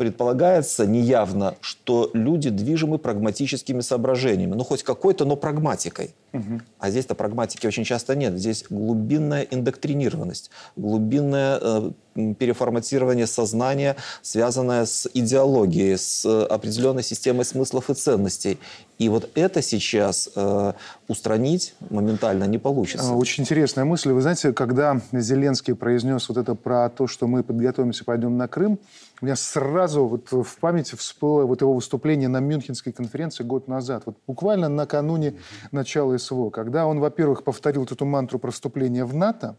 [0.00, 4.54] предполагается неявно, что люди движимы прагматическими соображениями.
[4.54, 6.14] Ну, хоть какой-то, но прагматикой.
[6.32, 6.60] Угу.
[6.78, 8.38] А здесь-то прагматики очень часто нет.
[8.38, 11.90] Здесь глубинная индоктринированность, глубинное э,
[12.38, 18.58] переформатирование сознания, связанное с идеологией, с э, определенной системой смыслов и ценностей.
[18.98, 20.72] И вот это сейчас э,
[21.08, 23.10] устранить моментально не получится.
[23.10, 24.12] А, очень интересная мысль.
[24.12, 28.78] Вы знаете, когда Зеленский произнес вот это про то, что мы подготовимся, пойдем на Крым,
[29.20, 34.04] у меня сразу вот в памяти всплыло вот его выступление на Мюнхенской конференции год назад.
[34.06, 35.34] Вот буквально накануне
[35.72, 39.56] начала СВО, когда он, во-первых, повторил эту мантру про вступление в НАТО,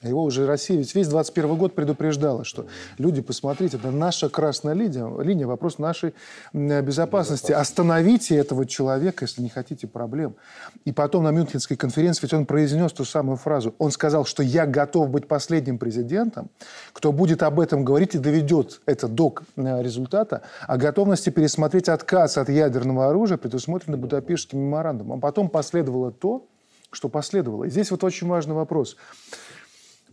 [0.00, 2.66] его уже Россия, ведь весь 21 год предупреждала, что
[2.98, 6.14] люди, посмотрите, это наша красная линия, линия вопрос нашей
[6.52, 7.50] безопасности.
[7.50, 10.36] Остановите этого человека, если не хотите проблем.
[10.84, 13.74] И потом на Мюнхенской конференции ведь он произнес ту самую фразу.
[13.78, 16.48] Он сказал, что я готов быть последним президентом,
[16.92, 22.48] кто будет об этом говорить и доведет это до результата, о готовности пересмотреть отказ от
[22.48, 25.18] ядерного оружия, предусмотренный Будапештским меморандумом.
[25.18, 26.46] А потом последовало то,
[26.90, 27.64] что последовало.
[27.64, 28.96] И здесь вот очень важный вопрос.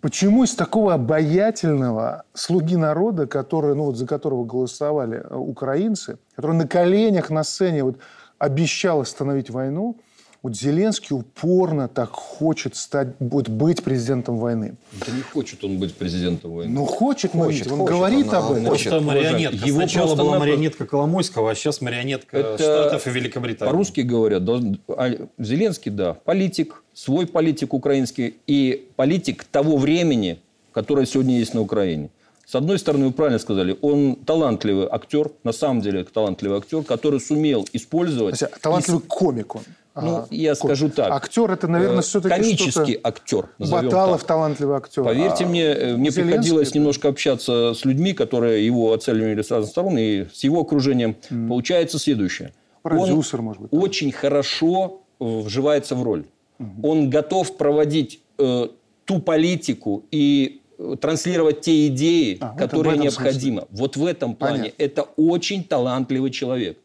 [0.02, 6.56] Почему из такого обаятельного слуги народа, который, ну, вот, за которого голосовали э, украинцы, который
[6.56, 7.98] на коленях на сцене вот,
[8.38, 9.98] обещал остановить войну,
[10.46, 14.76] вот Зеленский упорно так хочет стать, вот, быть президентом войны.
[14.94, 16.72] Да не хочет он быть президентом войны.
[16.72, 18.66] Ну, хочет, хочет он хочет, говорит он, об этом.
[18.68, 18.92] Хочет.
[18.92, 19.66] Просто марионетка.
[19.66, 20.40] Его Сначала была надо...
[20.42, 23.72] марионетка Коломойского, а сейчас марионетка Это Штатов и Великобритании.
[23.72, 24.44] По-русски говорят,
[24.90, 30.38] а Зеленский, да, политик, свой политик украинский и политик того времени,
[30.74, 32.12] которое сегодня есть на Украине.
[32.46, 37.20] С одной стороны, вы правильно сказали, он талантливый актер, на самом деле талантливый актер, который
[37.20, 38.40] сумел использовать...
[38.40, 39.08] Есть, талантливый и...
[39.08, 39.64] комик он.
[39.96, 41.10] Ну, а, я скажу так.
[41.12, 43.48] Актер это, наверное, все-таки Комический актер.
[43.58, 44.28] Баталов так.
[44.28, 45.04] талантливый актер.
[45.04, 46.78] Поверьте а мне, э, мне Зеленский приходилось это...
[46.78, 51.16] немножко общаться с людьми, которые его оценивали с разных сторон, и с его окружением.
[51.30, 51.48] Mm.
[51.48, 52.54] Получается следующее.
[52.84, 53.74] Продюсер, Он может быть.
[53.74, 56.26] очень хорошо вживается в роль.
[56.60, 56.66] Mm.
[56.84, 58.68] Он готов проводить э,
[59.06, 63.62] ту политику и э, транслировать те идеи, а, которые необходимы.
[63.62, 63.78] Смысле.
[63.80, 64.84] Вот в этом плане Понятно.
[64.84, 66.80] это очень талантливый человек.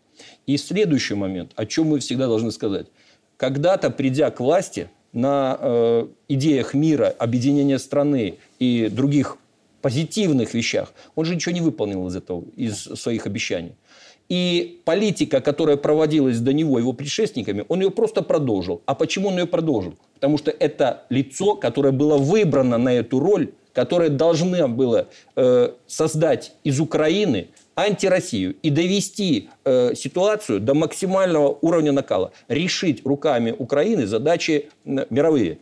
[0.46, 2.86] И следующий момент, о чем мы всегда должны сказать.
[3.40, 9.38] Когда-то, придя к власти, на э, идеях мира, объединения страны и других
[9.80, 13.76] позитивных вещах, он же ничего не выполнил из этого, из своих обещаний.
[14.28, 18.82] И политика, которая проводилась до него его предшественниками, он ее просто продолжил.
[18.84, 19.94] А почему он ее продолжил?
[20.16, 25.06] Потому что это лицо, которое было выбрано на эту роль, которое должно было
[25.36, 33.54] э, создать из Украины антироссию и довести э, ситуацию до максимального уровня накала, решить руками
[33.56, 35.58] Украины задачи э, мировые.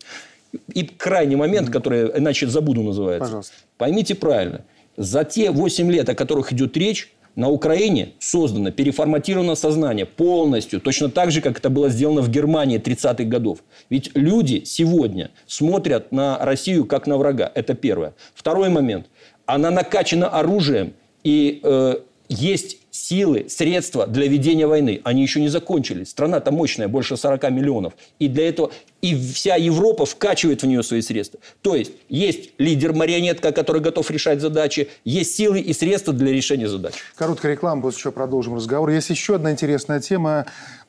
[0.73, 3.27] И крайний момент, который иначе забуду называется.
[3.27, 3.55] Пожалуйста.
[3.77, 4.65] Поймите правильно,
[4.97, 11.09] за те 8 лет, о которых идет речь, на Украине создано, переформатировано сознание полностью, точно
[11.09, 13.61] так же, как это было сделано в Германии 30-х годов.
[13.91, 17.49] Ведь люди сегодня смотрят на Россию как на врага.
[17.55, 18.15] Это первое.
[18.35, 19.07] Второй момент.
[19.47, 21.99] Она накачана оружием, и э,
[22.29, 25.01] есть силы, средства для ведения войны.
[25.05, 26.11] Они еще не закончились.
[26.11, 27.95] Страна-то мощная, больше 40 миллионов.
[28.19, 31.39] И для этого и вся Европа вкачивает в нее свои средства.
[31.63, 36.95] То есть, есть лидер-марионетка, который готов решать задачи, есть силы и средства для решения задач.
[37.15, 38.91] Короткая реклама, после чего продолжим разговор.
[38.91, 40.47] Есть еще одна интересная тема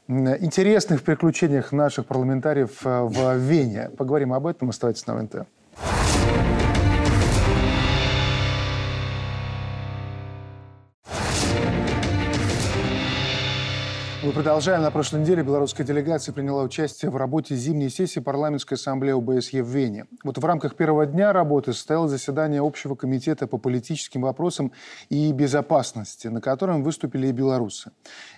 [0.08, 3.92] интересных приключениях наших парламентариев э, в Вене.
[3.96, 4.70] Поговорим об этом.
[4.70, 5.36] Оставайтесь на ВНТ.
[14.22, 14.82] Мы продолжаем.
[14.82, 19.70] На прошлой неделе белорусская делегация приняла участие в работе зимней сессии парламентской ассамблеи ОБСЕ в
[19.70, 20.08] Вене.
[20.26, 24.74] Вот в рамках первого дня работы состоялось заседание Общего комитета по политическим вопросам
[25.08, 27.92] и безопасности, на котором выступили и белорусы.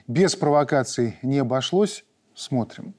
[0.07, 2.05] Без провокаций не обошлось.
[2.35, 2.93] Смотрим.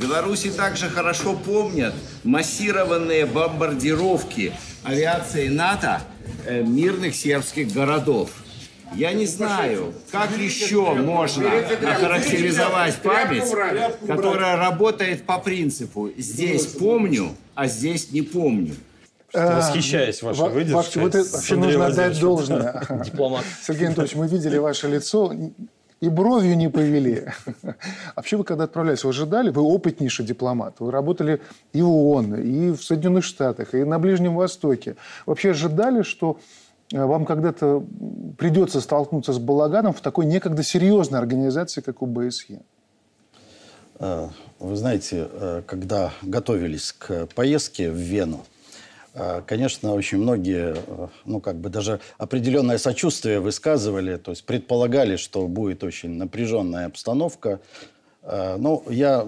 [0.00, 4.52] Беларуси также хорошо помнят массированные бомбардировки
[4.82, 6.00] авиации НАТО
[6.46, 8.30] э, мирных сербских городов–
[8.94, 13.50] я не знаю, как еще можно охарактеризовать память,
[14.06, 18.74] которая работает по принципу «здесь помню, а здесь не помню».
[19.32, 21.02] Восхищаюсь вашей выдержкой.
[21.02, 22.82] Вот это вообще нужно отдать должное.
[23.04, 23.44] Дипломат.
[23.62, 25.32] Сергей Анатольевич, мы видели ваше лицо,
[26.00, 27.24] и бровью не повели.
[28.16, 31.40] Вообще вы когда отправлялись, вы ожидали, вы опытнейший дипломат, вы работали
[31.72, 34.96] и в ООН, и в Соединенных Штатах, и на Ближнем Востоке.
[35.26, 36.38] Вообще ожидали, что
[36.92, 37.84] вам когда-то
[38.38, 42.60] придется столкнуться с балаганом в такой некогда серьезной организации, как ОБСЕ?
[43.98, 48.44] Э, вы знаете, э, когда готовились к поездке в Вену,
[49.46, 50.76] конечно, очень многие,
[51.24, 57.58] ну, как бы даже определенное сочувствие высказывали, то есть предполагали, что будет очень напряженная обстановка.
[58.22, 59.26] Ну, я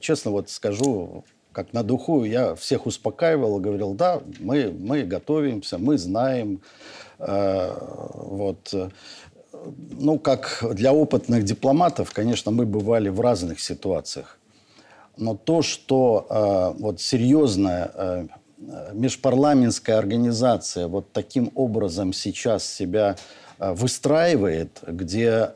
[0.00, 5.98] честно вот скажу, как на духу, я всех успокаивал, говорил, да, мы, мы готовимся, мы
[5.98, 6.60] знаем,
[7.20, 7.76] Э,
[8.14, 8.74] вот.
[9.98, 14.38] Ну, как для опытных дипломатов, конечно, мы бывали в разных ситуациях.
[15.18, 18.26] Но то, что э, вот серьезная э,
[18.94, 23.16] межпарламентская организация вот таким образом сейчас себя
[23.58, 25.50] выстраивает, где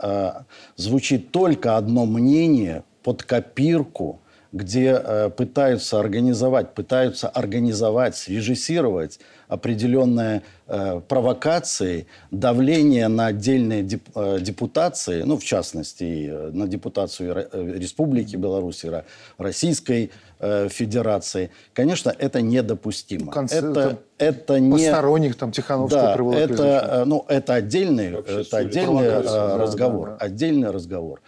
[0.77, 4.21] звучит только одно мнение под копирку,
[4.55, 14.39] где э, пытаются организовать, пытаются организовать, срежиссировать определенные э, провокации, давление на отдельные деп, э,
[14.41, 18.85] депутации, ну, в частности, э, на депутацию э, Республики Беларусь,
[19.39, 23.33] Российской э, Федерации, конечно, это недопустимо.
[23.33, 24.71] Конце, это, это, не...
[24.71, 30.11] Посторонних, там, Тихановского да, это, э, ну, это отдельный, это отдельный э, разговор.
[30.11, 30.25] Да, да.
[30.27, 31.21] Отдельный разговор.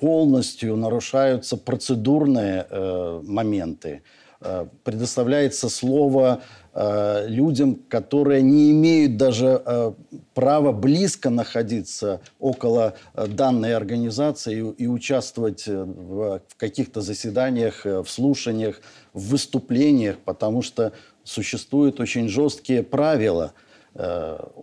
[0.00, 4.02] Полностью нарушаются процедурные э, моменты.
[4.40, 9.92] Э, предоставляется слово Э, людям, которые не имеют даже э,
[10.34, 18.06] права близко находиться около э, данной организации и, и участвовать в, в каких-то заседаниях, в
[18.06, 18.82] слушаниях,
[19.12, 20.92] в выступлениях, потому что
[21.24, 23.52] существуют очень жесткие правила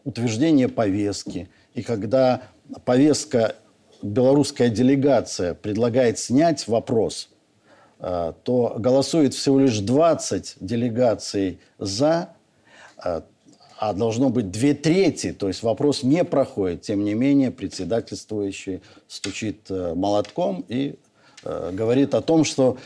[0.06, 1.50] утверждения повестки.
[1.74, 2.44] И когда
[2.86, 3.58] повестка,
[4.02, 7.30] белорусская делегация предлагает снять вопрос–
[8.00, 12.30] Э, то голосует всего лишь 20 делегаций «за»,
[13.04, 13.22] э,
[13.80, 16.82] а должно быть две трети, то есть вопрос не проходит.
[16.82, 20.98] Тем не менее, председательствующий стучит э, молотком и
[21.44, 22.78] говорит о том, что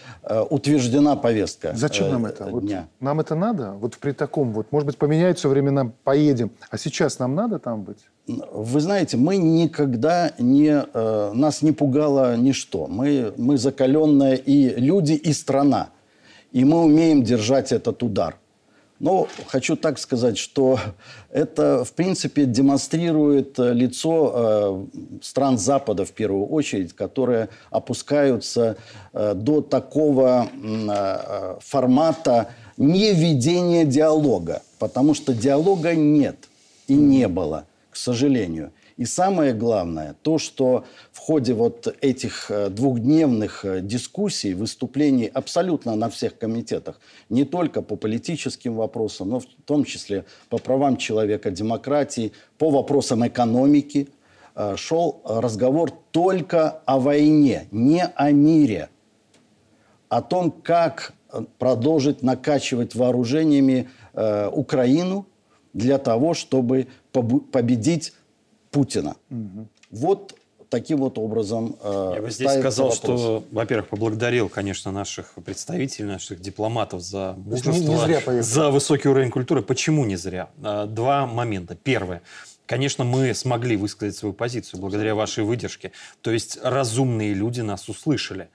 [0.49, 2.45] утверждена повестка Зачем нам это?
[2.45, 2.63] Вот
[2.99, 3.71] нам это надо?
[3.71, 6.51] Вот при таком вот, может быть, поменяются времена, поедем.
[6.69, 7.99] А сейчас нам надо там быть?
[8.27, 10.85] Вы знаете, мы никогда не...
[10.93, 12.87] Э, нас не пугало ничто.
[12.87, 15.89] Мы, мы закаленные и люди, и страна.
[16.51, 18.37] И мы умеем держать этот удар.
[19.01, 20.79] Но хочу так сказать, что
[21.31, 28.77] это, в принципе, демонстрирует лицо э, стран Запада, в первую очередь, которые опускаются
[29.13, 34.61] э, до такого э, формата неведения диалога.
[34.77, 36.35] Потому что диалога нет
[36.87, 38.71] и не было к сожалению.
[39.01, 45.95] И самое главное, то, что в ходе вот этих э, двухдневных э, дискуссий, выступлений абсолютно
[45.95, 51.49] на всех комитетах, не только по политическим вопросам, но в том числе по правам человека,
[51.49, 54.07] демократии, по вопросам экономики,
[54.53, 58.89] э, шел разговор только о войне, не о мире,
[60.09, 61.13] о том, как
[61.57, 65.25] продолжить накачивать вооружениями Украину
[65.73, 68.13] для того, чтобы победить
[68.71, 69.15] Путина.
[69.29, 69.67] Угу.
[69.91, 70.35] Вот
[70.69, 73.19] таким вот образом э, Я бы здесь сказал, вопрос.
[73.19, 79.09] что, во-первых, поблагодарил, конечно, наших представителей, наших дипломатов за мужество, не, не зря за высокий
[79.09, 79.61] уровень культуры.
[79.61, 80.49] Почему не зря?
[80.63, 81.75] Э, два момента.
[81.75, 82.21] Первое.
[82.65, 85.91] Конечно, мы смогли высказать свою позицию благодаря вашей выдержке.
[86.21, 88.47] То есть разумные люди нас услышали.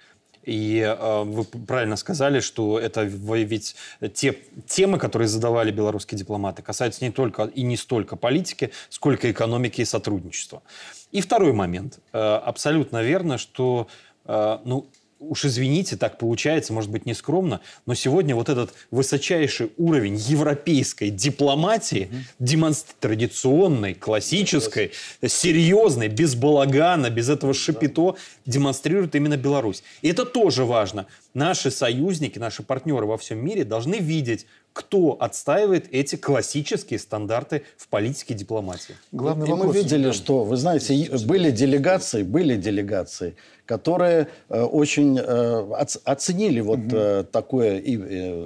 [0.46, 3.74] И э, вы правильно сказали, что это ведь
[4.14, 9.80] те темы, которые задавали белорусские дипломаты, касаются не только и не столько политики, сколько экономики
[9.80, 10.62] и сотрудничества.
[11.10, 11.98] И второй момент.
[12.12, 13.88] Э, абсолютно верно, что
[14.24, 14.86] э, ну,
[15.18, 22.08] уж извините, так получается, может быть, нескромно, но сегодня вот этот высочайший уровень европейской дипломатии,
[22.10, 22.24] mm-hmm.
[22.38, 22.94] демонстр...
[23.00, 24.86] традиционной, классической,
[25.20, 25.28] mm-hmm.
[25.28, 28.18] серьезной, без балагана, без этого шипито, mm-hmm.
[28.46, 29.82] демонстрирует именно Беларусь.
[30.02, 31.06] И это тоже важно.
[31.34, 37.88] Наши союзники, наши партнеры во всем мире должны видеть, кто отстаивает эти классические стандарты в
[37.88, 38.94] политике и дипломатии.
[39.10, 39.74] Главный и вопрос.
[39.74, 43.36] мы видели, что, вы знаете, были делегации, были делегации,
[43.66, 47.24] которые э, очень э, оценили вот угу.
[47.30, 47.96] такое и,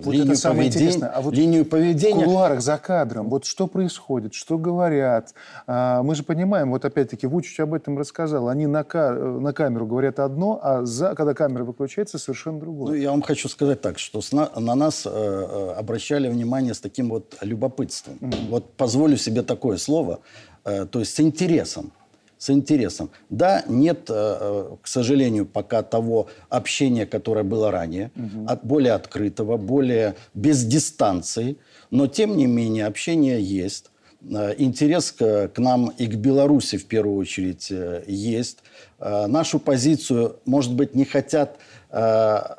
[0.01, 2.25] вот линию, поведения, а вот линию поведения.
[2.25, 5.35] В кулуарах за кадром, вот что происходит, что говорят.
[5.66, 10.18] А, мы же понимаем, вот опять-таки Вучич об этом рассказал, они на, на камеру говорят
[10.18, 12.93] одно, а за, когда камера выключается, совершенно другое.
[12.93, 17.11] Ну, я вам хочу сказать так, что на, на нас э, обращали внимание с таким
[17.11, 18.16] вот любопытством.
[18.21, 18.37] Угу.
[18.49, 20.21] Вот позволю себе такое слово,
[20.64, 21.93] э, то есть с интересом
[22.41, 23.11] с интересом.
[23.28, 28.47] Да, нет, э, э, к сожалению, пока того общения, которое было ранее, угу.
[28.49, 31.59] от, более открытого, более без дистанции,
[31.91, 33.91] но тем не менее общение есть.
[34.22, 37.70] Э, интерес к, к нам и к Беларуси в первую очередь
[38.07, 38.59] есть.
[38.99, 41.59] Нашу позицию, может быть, не хотят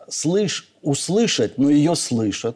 [0.09, 2.55] слыш, услышать, но ее слышат.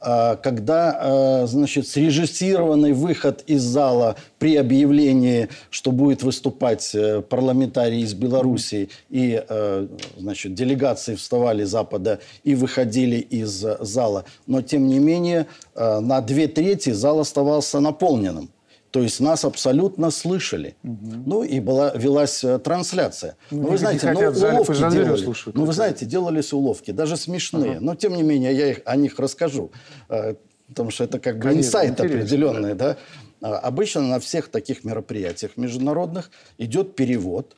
[0.00, 8.02] А, когда, а, значит, срежиссированный выход из зала при объявлении, что будет выступать э, парламентарий
[8.02, 14.24] из Белоруссии, и, э, значит, делегации вставали Запада и выходили из зала.
[14.46, 18.50] Но, тем не менее, э, на две трети зал оставался наполненным.
[18.90, 20.76] То есть нас абсолютно слышали.
[20.82, 21.22] Угу.
[21.26, 23.36] Ну и была, велась э, трансляция.
[23.50, 25.22] Ну, ну вы знаете, ну, уловки делали.
[25.22, 27.72] Слушают, ну, вы знаете, делались уловки, даже смешные.
[27.72, 27.80] Ага.
[27.80, 29.70] Но тем не менее, я их, о них расскажу.
[30.08, 30.34] Э,
[30.68, 32.74] потому что это как бы Конечно, инсайт определенный.
[32.74, 32.96] Да?
[33.40, 37.56] А, обычно на всех таких мероприятиях международных идет перевод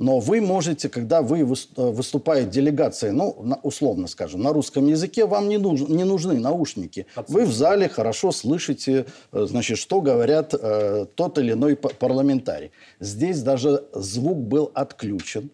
[0.00, 1.44] но вы можете, когда вы э,
[1.76, 7.06] выступает делегация, ну, условно скажем, на русском языке, вам не, нуж, не нужны наушники.
[7.28, 12.70] Вы в зале хорошо слышите, э, значит, что говорят э, тот или иной парламентарий.
[12.98, 15.50] Здесь даже звук был отключен.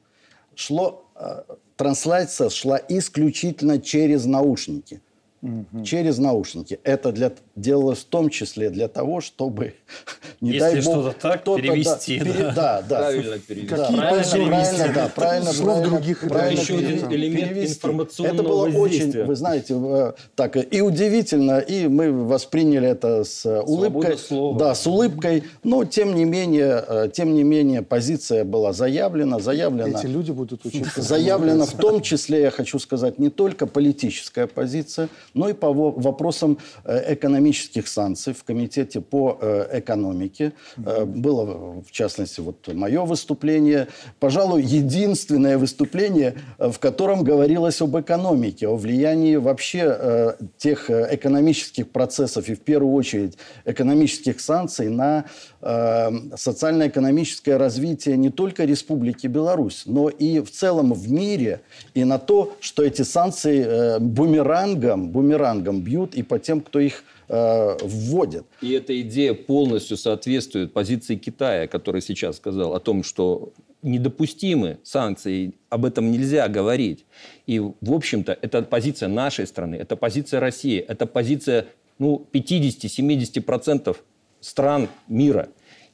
[0.54, 1.42] Шло, э,
[1.76, 5.00] трансляция шла исключительно через наушники
[5.46, 5.84] угу.
[5.84, 6.78] через наушники.
[6.84, 9.74] Это для, делалось в том числе для того, чтобы,
[10.40, 12.18] не Если дай бог, что-то так, перевести.
[12.18, 12.32] Да, да.
[12.32, 12.98] Пере, да, да.
[12.98, 13.76] Правильно перевести.
[13.76, 17.74] Да, правильно, правильно, да, правильно, Слов правильно, других правильно еще один элемент перевести.
[17.74, 23.46] информационного Это было очень, вы знаете, э, так и удивительно, и мы восприняли это с
[23.62, 24.18] улыбкой.
[24.18, 24.58] Слова.
[24.58, 29.98] Да, с улыбкой, но тем не менее, э, тем не менее позиция была заявлена, заявлена.
[29.98, 31.02] Эти люди будут учиться.
[31.02, 36.58] Заявлена в том числе, я хочу сказать, не только политическая позиция, но и по вопросам
[36.84, 40.52] э, экономических санкций в Комитете по э, экономике.
[40.78, 43.88] Э, было, в частности, вот мое выступление.
[44.18, 52.54] Пожалуй, единственное выступление, в котором говорилось об экономике, о влиянии вообще тех экономических процессов и,
[52.54, 55.24] в первую очередь, экономических санкций на
[55.60, 61.60] социально-экономическое развитие не только Республики Беларусь, но и в целом в мире,
[61.94, 67.02] и на то, что эти санкции бумерангом, бумерангом бумерангом бьют и по тем, кто их
[67.28, 68.44] э, вводит.
[68.60, 73.52] И эта идея полностью соответствует позиции Китая, который сейчас сказал о том, что
[73.82, 77.04] недопустимы санкции, об этом нельзя говорить.
[77.46, 81.66] И, в общем-то, это позиция нашей страны, это позиция России, это позиция
[81.98, 83.96] ну, 50-70%
[84.40, 85.48] стран мира.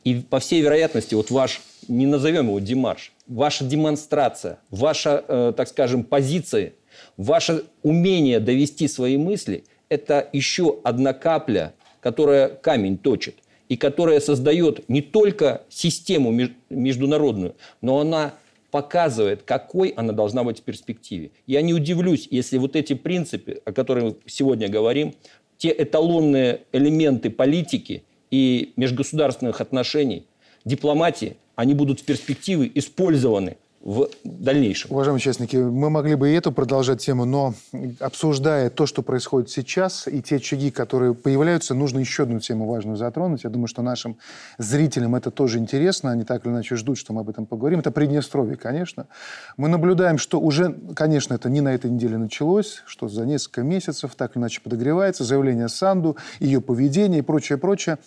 [0.05, 5.69] И, по всей вероятности, вот ваш, не назовем его демарш, ваша демонстрация, ваша, э, так
[5.69, 6.73] скажем, позиция
[7.17, 13.37] Ваше умение довести свои мысли– это еще одна капля, которая камень точит.
[13.73, 16.31] и которая создает не только систему
[16.69, 18.35] международную, но она
[18.71, 21.31] показывает, какой она должна быть в перспективе.
[21.47, 25.15] Я не удивлюсь, если вот эти принципы, о которых мы сегодня говорим,
[25.57, 30.27] те эталонные элементы политики и межгосударственных отношений,
[30.67, 34.93] дипломатии, они будут в перспективе использованы в дальнейшем.
[34.93, 37.55] Уважаемые участники, мы могли бы и эту продолжать тему, но
[37.99, 42.97] обсуждая то, что происходит сейчас, и те очаги, которые появляются, нужно еще одну тему важную
[42.97, 43.43] затронуть.
[43.43, 44.19] Я думаю, что нашим
[44.59, 46.13] зрителям это тоже интересно.
[46.13, 47.81] Они так или иначе ждут, что мы об этом поговорим.
[47.81, 49.09] Это Приднестровье, конечно.
[49.57, 54.15] Мы наблюдаем, что уже, конечно, это не на этой неделе началось, что за несколько месяцев
[54.17, 57.99] так или иначе подогревается заявление Санду, ее поведение и прочее, прочее.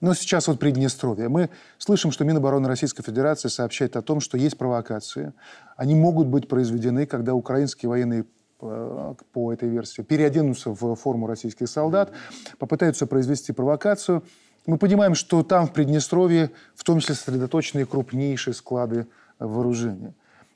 [0.00, 1.28] Но сейчас вот Приднестровье.
[1.28, 5.32] Мы слышим, что Минобороны Российской Федерации сообщает о том, что есть провокации.
[5.76, 8.24] Они могут быть произведены, когда украинские военные
[8.60, 12.12] э, по этой версии переоденутся в форму российских солдат,
[12.58, 14.22] попытаются произвести провокацию.
[14.66, 19.06] Мы понимаем, что там, в Приднестровье, в том числе сосредоточены крупнейшие склады
[19.38, 20.14] вооружения.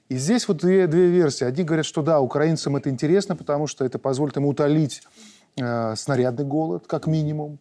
[0.08, 1.44] И здесь вот две, две версии.
[1.44, 5.02] Одни говорят, что да, украинцам это интересно, потому что это позволит им утолить
[5.56, 7.58] э, снарядный голод, как минимум.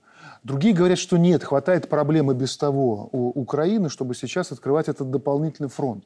[0.48, 5.68] Другие говорят, что нет, хватает проблемы без того у Украины, чтобы сейчас открывать этот дополнительный
[5.68, 6.06] фронт.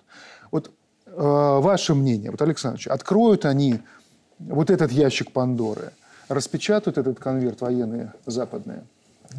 [0.49, 0.71] Вот
[1.05, 3.81] э, ваше мнение, вот, Александр откроют они
[4.39, 5.91] вот этот ящик Пандоры,
[6.27, 8.83] распечатают этот конверт военные западные?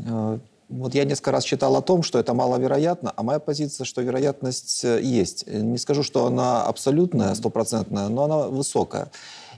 [0.07, 0.39] Э,
[0.69, 4.85] вот я несколько раз читал о том, что это маловероятно, а моя позиция, что вероятность
[4.85, 5.49] э, есть.
[5.49, 9.11] Не скажу, что она абсолютная, стопроцентная, но она высокая.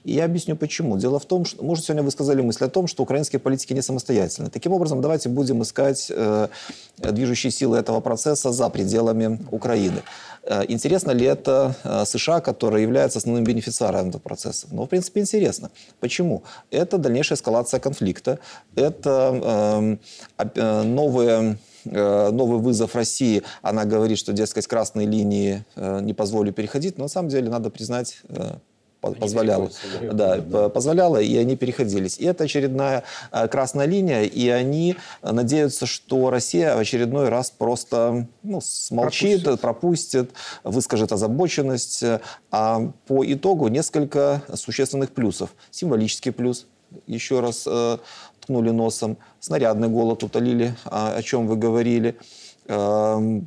[0.04, 0.98] И я объясню почему.
[0.98, 3.82] Дело в том, что, может, сегодня вы сказали мысль о том, что украинские политики не
[3.82, 4.50] самостоятельны.
[4.50, 6.48] Таким образом, давайте будем искать э,
[6.98, 10.02] движущие силы этого процесса за пределами Украины.
[10.42, 14.66] Э, интересно ли это э, США, который является основным бенефициаром этого процесса?
[14.70, 15.70] Ну, в принципе, интересно.
[16.00, 16.42] Почему?
[16.70, 18.38] Это дальнейшая эскалация конфликта,
[18.76, 19.98] это
[20.38, 26.52] э, э, новые э, новый вызов России, она говорит, что, дескать, красные линии не позволю
[26.52, 28.22] переходить, но на самом деле надо признать,
[29.12, 29.70] позволяло,
[30.12, 32.18] да, да, позволяло, и они переходились.
[32.18, 38.26] И это очередная э, красная линия, и они надеются, что Россия в очередной раз просто
[38.42, 39.60] ну, смолчит, пропустит.
[39.60, 40.30] пропустит,
[40.64, 42.04] выскажет озабоченность.
[42.50, 45.50] А по итогу несколько существенных плюсов.
[45.70, 46.66] Символический плюс,
[47.06, 47.98] еще раз э,
[48.40, 52.16] ткнули носом, снарядный голод утолили, о, о чем вы говорили.
[52.66, 53.40] Э,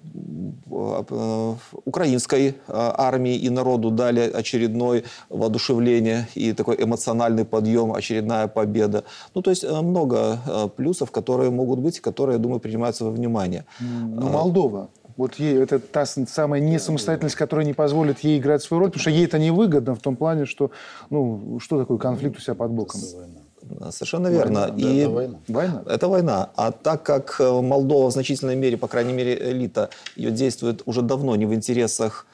[1.86, 9.04] украинской э, армии и народу дали очередное воодушевление и такой эмоциональный подъем, очередная победа.
[9.34, 10.40] Ну, то есть э, много
[10.76, 13.66] плюсов, которые могут быть, которые, я думаю, принимаются во внимание.
[13.80, 14.90] Ну, Молдова.
[15.16, 19.10] Вот ей, это та самая несамостоятельность, которая не позволит ей играть свою роль, потому что
[19.10, 20.70] ей это невыгодно в том плане, что,
[21.10, 23.02] ну, что такое конфликт у себя под боком?
[23.92, 24.62] Совершенно верно.
[24.62, 25.40] Война, и это война.
[25.48, 25.84] война.
[25.88, 26.50] Это война.
[26.56, 31.02] А так как э, Молдова в значительной мере, по крайней мере, элита, ее действует уже
[31.02, 32.26] давно не в интересах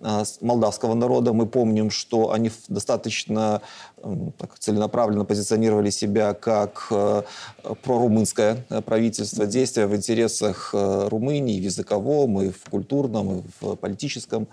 [0.00, 1.32] э, молдавского народа.
[1.32, 3.62] Мы помним, что они достаточно
[4.38, 7.22] так, целенаправленно позиционировали себя как э,
[7.82, 14.48] прорумынское правительство, действия в интересах Румынии в языковом, и в культурном, и в политическом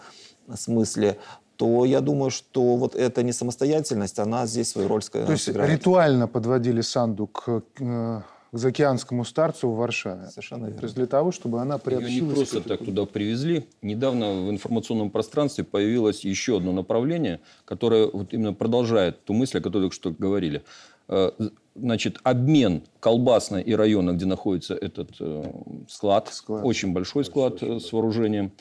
[0.54, 1.18] смысле
[1.58, 5.28] то я думаю, что вот эта не самостоятельность, она здесь свою роль сыграет.
[5.28, 10.28] То есть ритуально подводили Санду к, к заокеанскому старцу в Варшаве.
[10.30, 10.80] Совершенно верно.
[10.80, 12.14] То есть для того, чтобы она приобщилась...
[12.14, 13.68] Ее не просто так туда привезли.
[13.82, 19.62] Недавно в информационном пространстве появилось еще одно направление, которое вот именно продолжает ту мысль, о
[19.62, 20.64] которой только что говорили.
[21.08, 21.32] Э,
[21.76, 25.44] значит, обмен колбасной и района, где находится этот э,
[25.90, 26.66] склад, склад.
[26.66, 28.52] очень большой, большой склад э, с вооружением,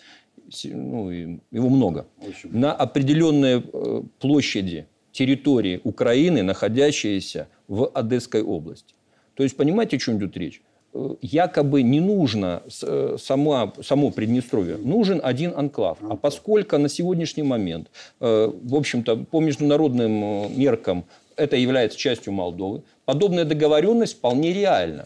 [0.64, 2.06] ну, его много,
[2.44, 8.94] на определенной э, площади территории Украины, находящиеся в Одесской области.
[9.34, 10.62] То есть, понимаете, о чем идет речь?
[10.92, 15.98] Э, якобы не нужно э, сама, само Приднестровье, нужен один анклав.
[16.02, 17.90] А поскольку на сегодняшний момент,
[18.20, 21.04] в общем-то, по международным меркам
[21.36, 25.04] это является частью Молдовы, подобная договоренность вполне реальна.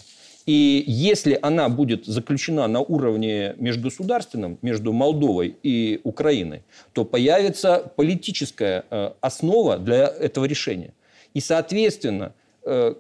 [0.49, 6.62] И если она будет заключена на уровне межгосударственном, между Молдовой и Украиной,
[6.94, 10.94] то появится политическая э, основа для этого решения.
[11.34, 12.32] И, соответственно,
[12.64, 12.94] э,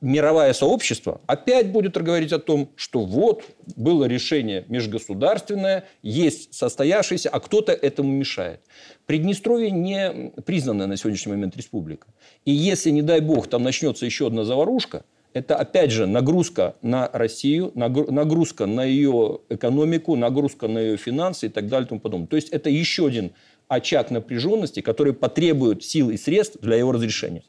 [0.00, 3.44] мировое сообщество опять будет говорить о том, что вот
[3.76, 8.62] было решение межгосударственное, есть состоявшееся, а кто-то этому мешает.
[9.04, 12.06] Приднестровье не признанная на сегодняшний момент республика.
[12.46, 17.08] И если, не дай бог, там начнется еще одна заварушка– это, опять же, нагрузка на
[17.12, 22.28] Россию, нагрузка на ее экономику, нагрузка на ее финансы и так далее и тому подобное.
[22.28, 23.32] То есть, это еще один
[23.68, 27.42] очаг напряженности, который потребует сил и средств для его разрешения.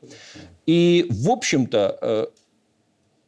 [0.66, 2.28] И, в общем-то, э,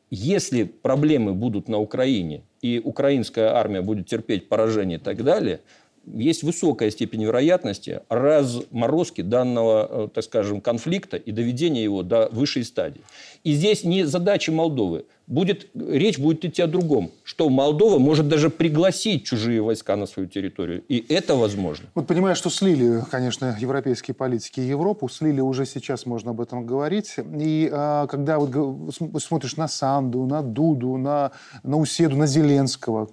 [0.10, 5.62] если проблемы будут на Украине, и украинская армия будет терпеть поражение и так далее,
[6.06, 12.64] есть высокая степень вероятности разморозки данного, э, так скажем, конфликта и доведения его до высшей
[12.64, 13.02] стадии.
[13.44, 15.06] И здесь не задача Молдовы.
[15.28, 20.28] Будет, речь будет идти о другом, что Молдова может даже пригласить чужие войска на свою
[20.28, 20.84] территорию.
[20.90, 21.88] И это возможно.
[21.96, 27.16] Вот понимаю, что слили, конечно, европейские политики Европу, слили уже сейчас, можно об этом говорить.
[27.40, 28.94] И а, когда вот
[29.24, 31.32] смотришь на Санду, на Дуду, на,
[31.64, 33.10] на Уседу, на Зеленского,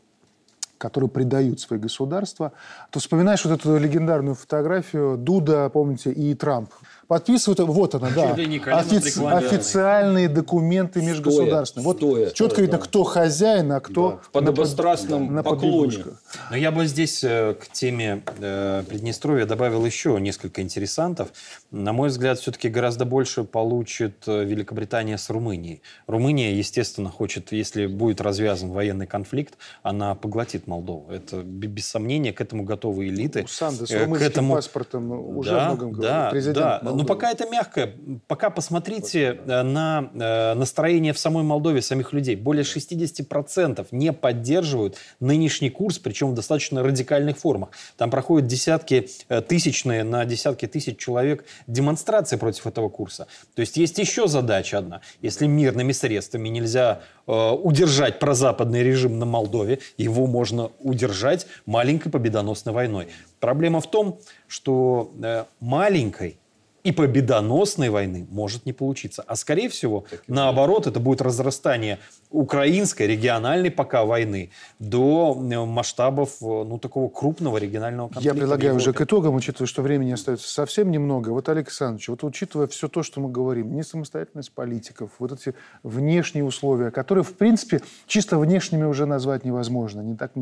[0.79, 2.53] которые предают свои государства,
[2.91, 6.71] то вспоминаешь вот эту легендарную фотографию Дуда, помните, и Трамп
[7.09, 11.85] подписывают, вот она, да, офици, официальные документы межгосударственные.
[11.85, 12.85] Вот стоя, четко стоя, видно, да.
[12.85, 14.17] кто хозяин, а кто да.
[14.19, 16.05] в подобострастном на, поклоне.
[16.51, 21.31] Но я бы здесь э, к теме э, Приднестровья добавил еще несколько интересантов.
[21.71, 25.81] На мой взгляд, все-таки гораздо больше получит э, Великобритания с Румынией.
[26.07, 31.11] Румыния, естественно, хочет, если будет развязан военный конфликт, она поглотит Молдову.
[31.11, 33.47] Это без сомнения, к этому готовы элиты.
[33.49, 34.55] Санды с румынским к этому...
[34.55, 36.98] паспортом уже да, многом да, Президент да.
[36.99, 37.93] Ну, пока это мягко.
[38.27, 42.35] Пока посмотрите э, на э, настроение в самой Молдове самих людей.
[42.35, 47.69] Более 60% не поддерживают нынешний курс, причем в достаточно радикальных формах.
[47.97, 53.29] Там проходят десятки э, тысячные на десятки тысяч человек демонстрации против этого курса.
[53.55, 55.01] То есть есть еще задача одна.
[55.23, 63.09] Если мирными средствами нельзя удержать прозападный режим на Молдове, его можно удержать маленькой победоносной войной.
[63.39, 64.19] Проблема в том,
[64.49, 65.13] что
[65.61, 66.39] маленькой
[66.85, 69.23] и победоносной войны может не получиться.
[69.27, 71.99] А скорее всего, наоборот, это будет разрастание
[72.31, 78.35] украинской региональной пока войны до э, масштабов э, ну, такого крупного регионального конфликта.
[78.35, 81.31] Я предлагаю уже к итогам, учитывая, что времени остается совсем немного.
[81.31, 86.91] Вот, Александрович, вот учитывая все то, что мы говорим, несамостоятельность политиков, вот эти внешние условия,
[86.91, 90.33] которые, в принципе, чисто внешними уже назвать невозможно, не так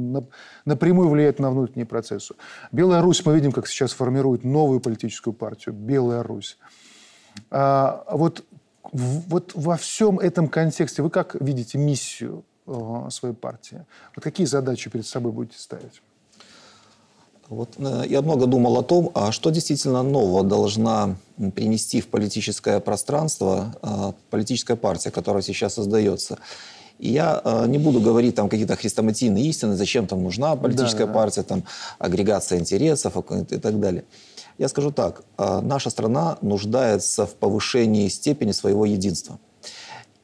[0.65, 2.33] напрямую влияют на внутренний процесс.
[2.73, 6.59] Белая Русь, мы видим, как сейчас формирует новую политическую партию, Белая Русь.
[7.51, 8.45] А, вот
[8.93, 13.85] вот во всем этом контексте вы как видите миссию э, своей партии?
[14.15, 16.03] Вот какие задачи перед собой будете ставить?
[17.49, 21.17] Вот, э, я много думал о том, а что действительно нового должна
[21.55, 26.39] принести в политическое пространство э, политическая партия, которая сейчас создается.
[26.99, 31.13] И я э, не буду говорить там какие-то хрестоматийные истины, зачем там нужна политическая да,
[31.13, 31.65] партия, там
[31.99, 34.05] агрегация интересов и так далее.
[34.59, 39.39] Я скажу так, а, наша страна нуждается в повышении степени своего единства.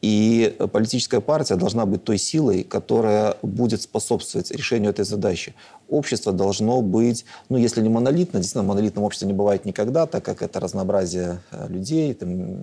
[0.02, 5.54] И политическая партия должна быть той силой, которая будет способствовать решению этой задачи.
[5.88, 10.42] Общество должно быть, ну, если не монолитно, действительно, монолитном обществе не бывает никогда, так как
[10.42, 12.18] это разнообразие э, людей,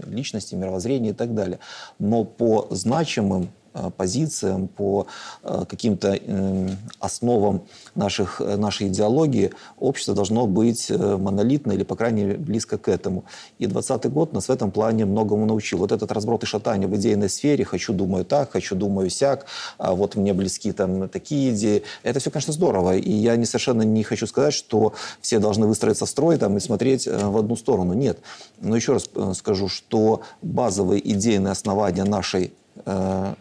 [0.08, 1.60] личностей, мировоззрения и так далее.
[1.98, 3.50] Но по значимым
[3.98, 5.08] позициям, по
[5.44, 7.64] э, каким-то эм, основам
[7.96, 13.26] наших, э, нашей идеологии, общество должно быть монолитно или, по крайней мере, близко к этому.
[13.60, 15.80] И 2020 год нас в этом плане многому научил.
[15.80, 19.46] Вот этот разброд и шатание в идейной сфере, хочу, думаю так, хочу, думаю сяк,
[19.78, 22.98] а вот мне близки там такие идеи, это все, конечно, здорово.
[22.98, 26.60] И я не, совершенно не хочу сказать, что все должны выстроиться в строй там, и
[26.60, 27.94] смотреть в одну сторону.
[27.94, 28.20] Нет.
[28.62, 32.54] Но еще раз скажу, что базовые идейные основания нашей Э,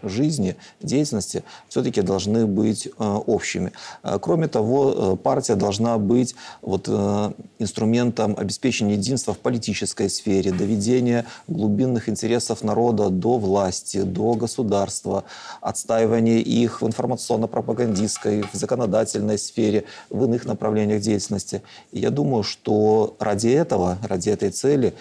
[0.02, 3.72] жизни, деятельности все-таки должны быть э, общими.
[4.02, 6.88] Э, кроме того, партия должна быть вот,
[7.58, 15.24] инструментом обеспечения единства в политической сфере, доведения глубинных интересов народа до власти, до государства,
[15.60, 21.62] отстаивания их в информационно-пропагандистской, в законодательной сфере, в иных направлениях деятельности.
[21.92, 24.94] И я думаю, что ради этого, ради этой цели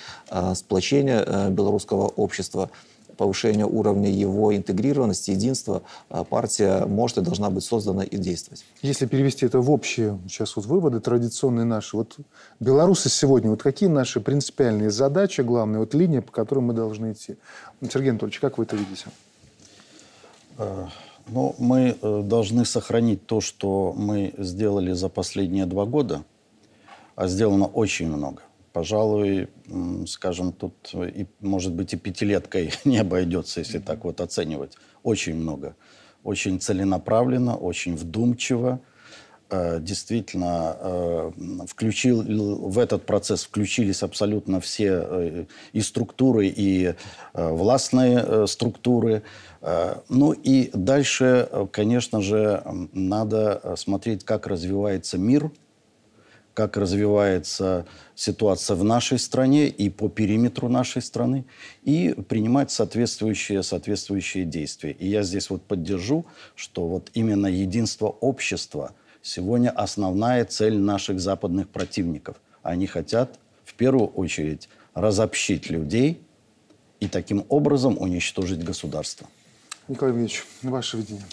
[0.53, 2.69] сплочения белорусского общества–
[3.17, 8.63] повышения уровня его интегрированности, единства, а, партия может и должна быть создана и действовать.
[8.81, 12.17] Если перевести это в общие сейчас вот выводы традиционные наши, вот
[12.59, 17.37] белорусы сегодня, вот какие наши принципиальные задачи, главные, вот линия, по которой мы должны идти?
[17.81, 19.05] Сергей Анатольевич, как вы это видите?
[20.57, 20.87] А,
[21.27, 26.23] ну, мы э, должны сохранить то, что мы сделали за последние два года,
[27.15, 28.41] а сделано очень много
[28.77, 29.47] пожалуй,
[30.05, 34.77] скажем, тут, и, может быть, и пятилеткой не обойдется, если так вот оценивать.
[35.01, 35.75] Очень много.
[36.23, 38.79] Очень целенаправленно, очень вдумчиво.
[39.49, 41.31] Э, действительно, э,
[41.67, 42.21] включил,
[42.69, 46.93] в этот процесс включились абсолютно все э, и структуры, и
[47.33, 49.23] властные структуры.
[50.09, 52.61] Ну и дальше, конечно же,
[52.93, 55.49] надо смотреть, как развивается мир–
[56.57, 57.85] как развивается
[58.15, 61.45] ситуация в нашей стране и по периметру нашей страны,
[61.83, 64.91] и принимать соответствующие, соответствующие действия.
[64.93, 71.69] И я здесь вот поддержу, что вот именно единство общества сегодня основная цель наших западных
[71.69, 72.37] противников.
[72.63, 76.19] Они хотят в первую очередь разобщить людей
[76.99, 79.27] и таким образом уничтожить государство.
[79.87, 81.23] Николай Евгеньевич, ваше видение.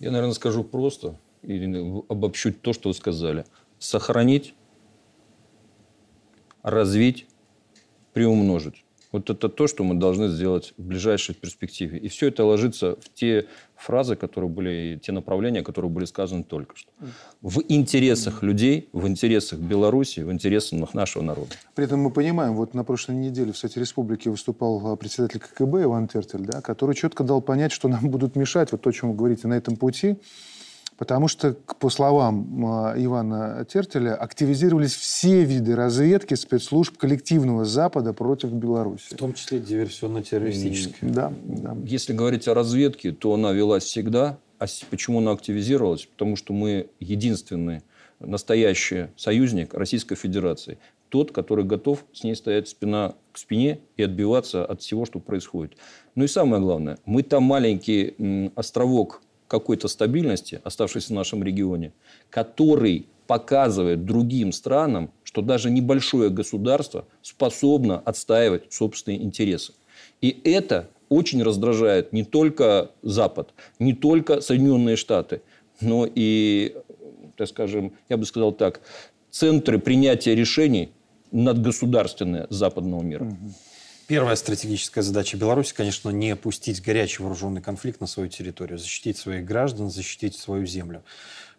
[0.00, 1.14] Я, наверное, скажу просто
[1.44, 3.44] и обобщу то, что вы сказали.
[3.78, 4.54] Сохранить,
[6.62, 7.26] развить,
[8.12, 8.84] приумножить.
[9.12, 11.98] Вот это то, что мы должны сделать в ближайшей перспективе.
[11.98, 13.46] И все это ложится в те
[13.76, 16.90] фразы, которые были, те направления, которые были сказаны только что.
[17.42, 21.50] В интересах людей, в интересах Беларуси, в интересах нашего народа.
[21.74, 25.82] При этом мы понимаем, вот на прошлой неделе в Совете Республики выступал а, председатель ККБ
[25.82, 29.10] Иван Тертель, да, который четко дал понять, что нам будут мешать, вот то, о чем
[29.10, 30.16] вы говорите, на этом пути,
[31.02, 38.52] Потому что, по словам а, Ивана Тертеля, активизировались все виды разведки спецслужб коллективного Запада против
[38.52, 39.12] Беларуси.
[39.12, 41.10] В том числе диверсионно-террористической.
[41.10, 41.76] Да, да.
[41.84, 44.38] Если говорить о разведке, то она велась всегда.
[44.60, 46.06] А почему она активизировалась?
[46.06, 47.82] Потому что мы единственный
[48.20, 50.78] настоящий союзник Российской Федерации.
[51.08, 55.76] Тот, который готов с ней стоять спина к спине и отбиваться от всего, что происходит.
[56.14, 59.20] Ну и самое главное, мы там маленький островок
[59.52, 61.92] какой-то стабильности, оставшейся в нашем регионе,
[62.30, 69.74] который показывает другим странам, что даже небольшое государство способно отстаивать собственные интересы.
[70.22, 75.42] И это очень раздражает не только Запад, не только Соединенные Штаты,
[75.82, 76.74] но и,
[77.36, 78.80] так скажем, я бы сказал так,
[79.30, 80.92] центры принятия решений
[81.30, 83.36] надгосударственные западного мира.
[84.06, 89.44] Первая стратегическая задача Беларуси, конечно, не пустить горячий вооруженный конфликт на свою территорию, защитить своих
[89.44, 91.02] граждан, защитить свою землю.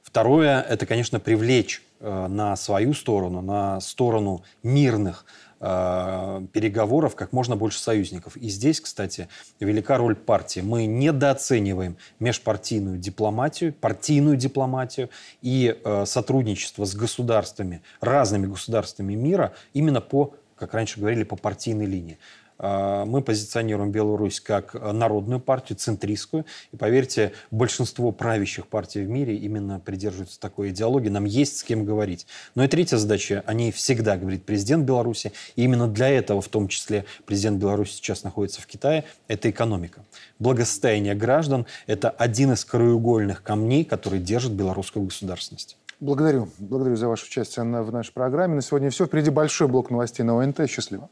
[0.01, 5.25] Второе– это, конечно, привлечь э, на свою сторону, на сторону мирных
[5.61, 8.35] э, переговоров как можно больше союзников.
[8.35, 9.29] И здесь, кстати,
[9.61, 10.59] велика роль партии.
[10.59, 15.09] Мы недооцениваем межпартийную дипломатию, партийную дипломатию
[15.41, 21.85] и э, сотрудничество с государствами, разными государствами мира именно по как раньше говорили, по партийной
[21.85, 22.17] линии.
[22.59, 26.45] А, мы позиционируем Беларусь как народную партию, центристскую.
[26.71, 31.09] И поверьте, большинство правящих партий в мире именно придерживаются такой идеологии.
[31.09, 32.25] Нам есть с кем говорить.
[32.55, 35.33] Но и третья задача, о ней всегда говорит президент Беларуси.
[35.55, 40.05] И именно для этого, в том числе, президент Беларуси сейчас находится в Китае, это экономика.
[40.39, 45.77] Благосостояние граждан– это один из краеугольных камней, который держит белорусскую государственность.
[46.03, 46.49] Благодарю.
[46.59, 48.55] Благодарю за ваше участие в нашей программе.
[48.55, 49.05] На сегодня все.
[49.05, 50.69] Впереди большой блок новостей на ОНТ.
[50.69, 51.09] Счастливо.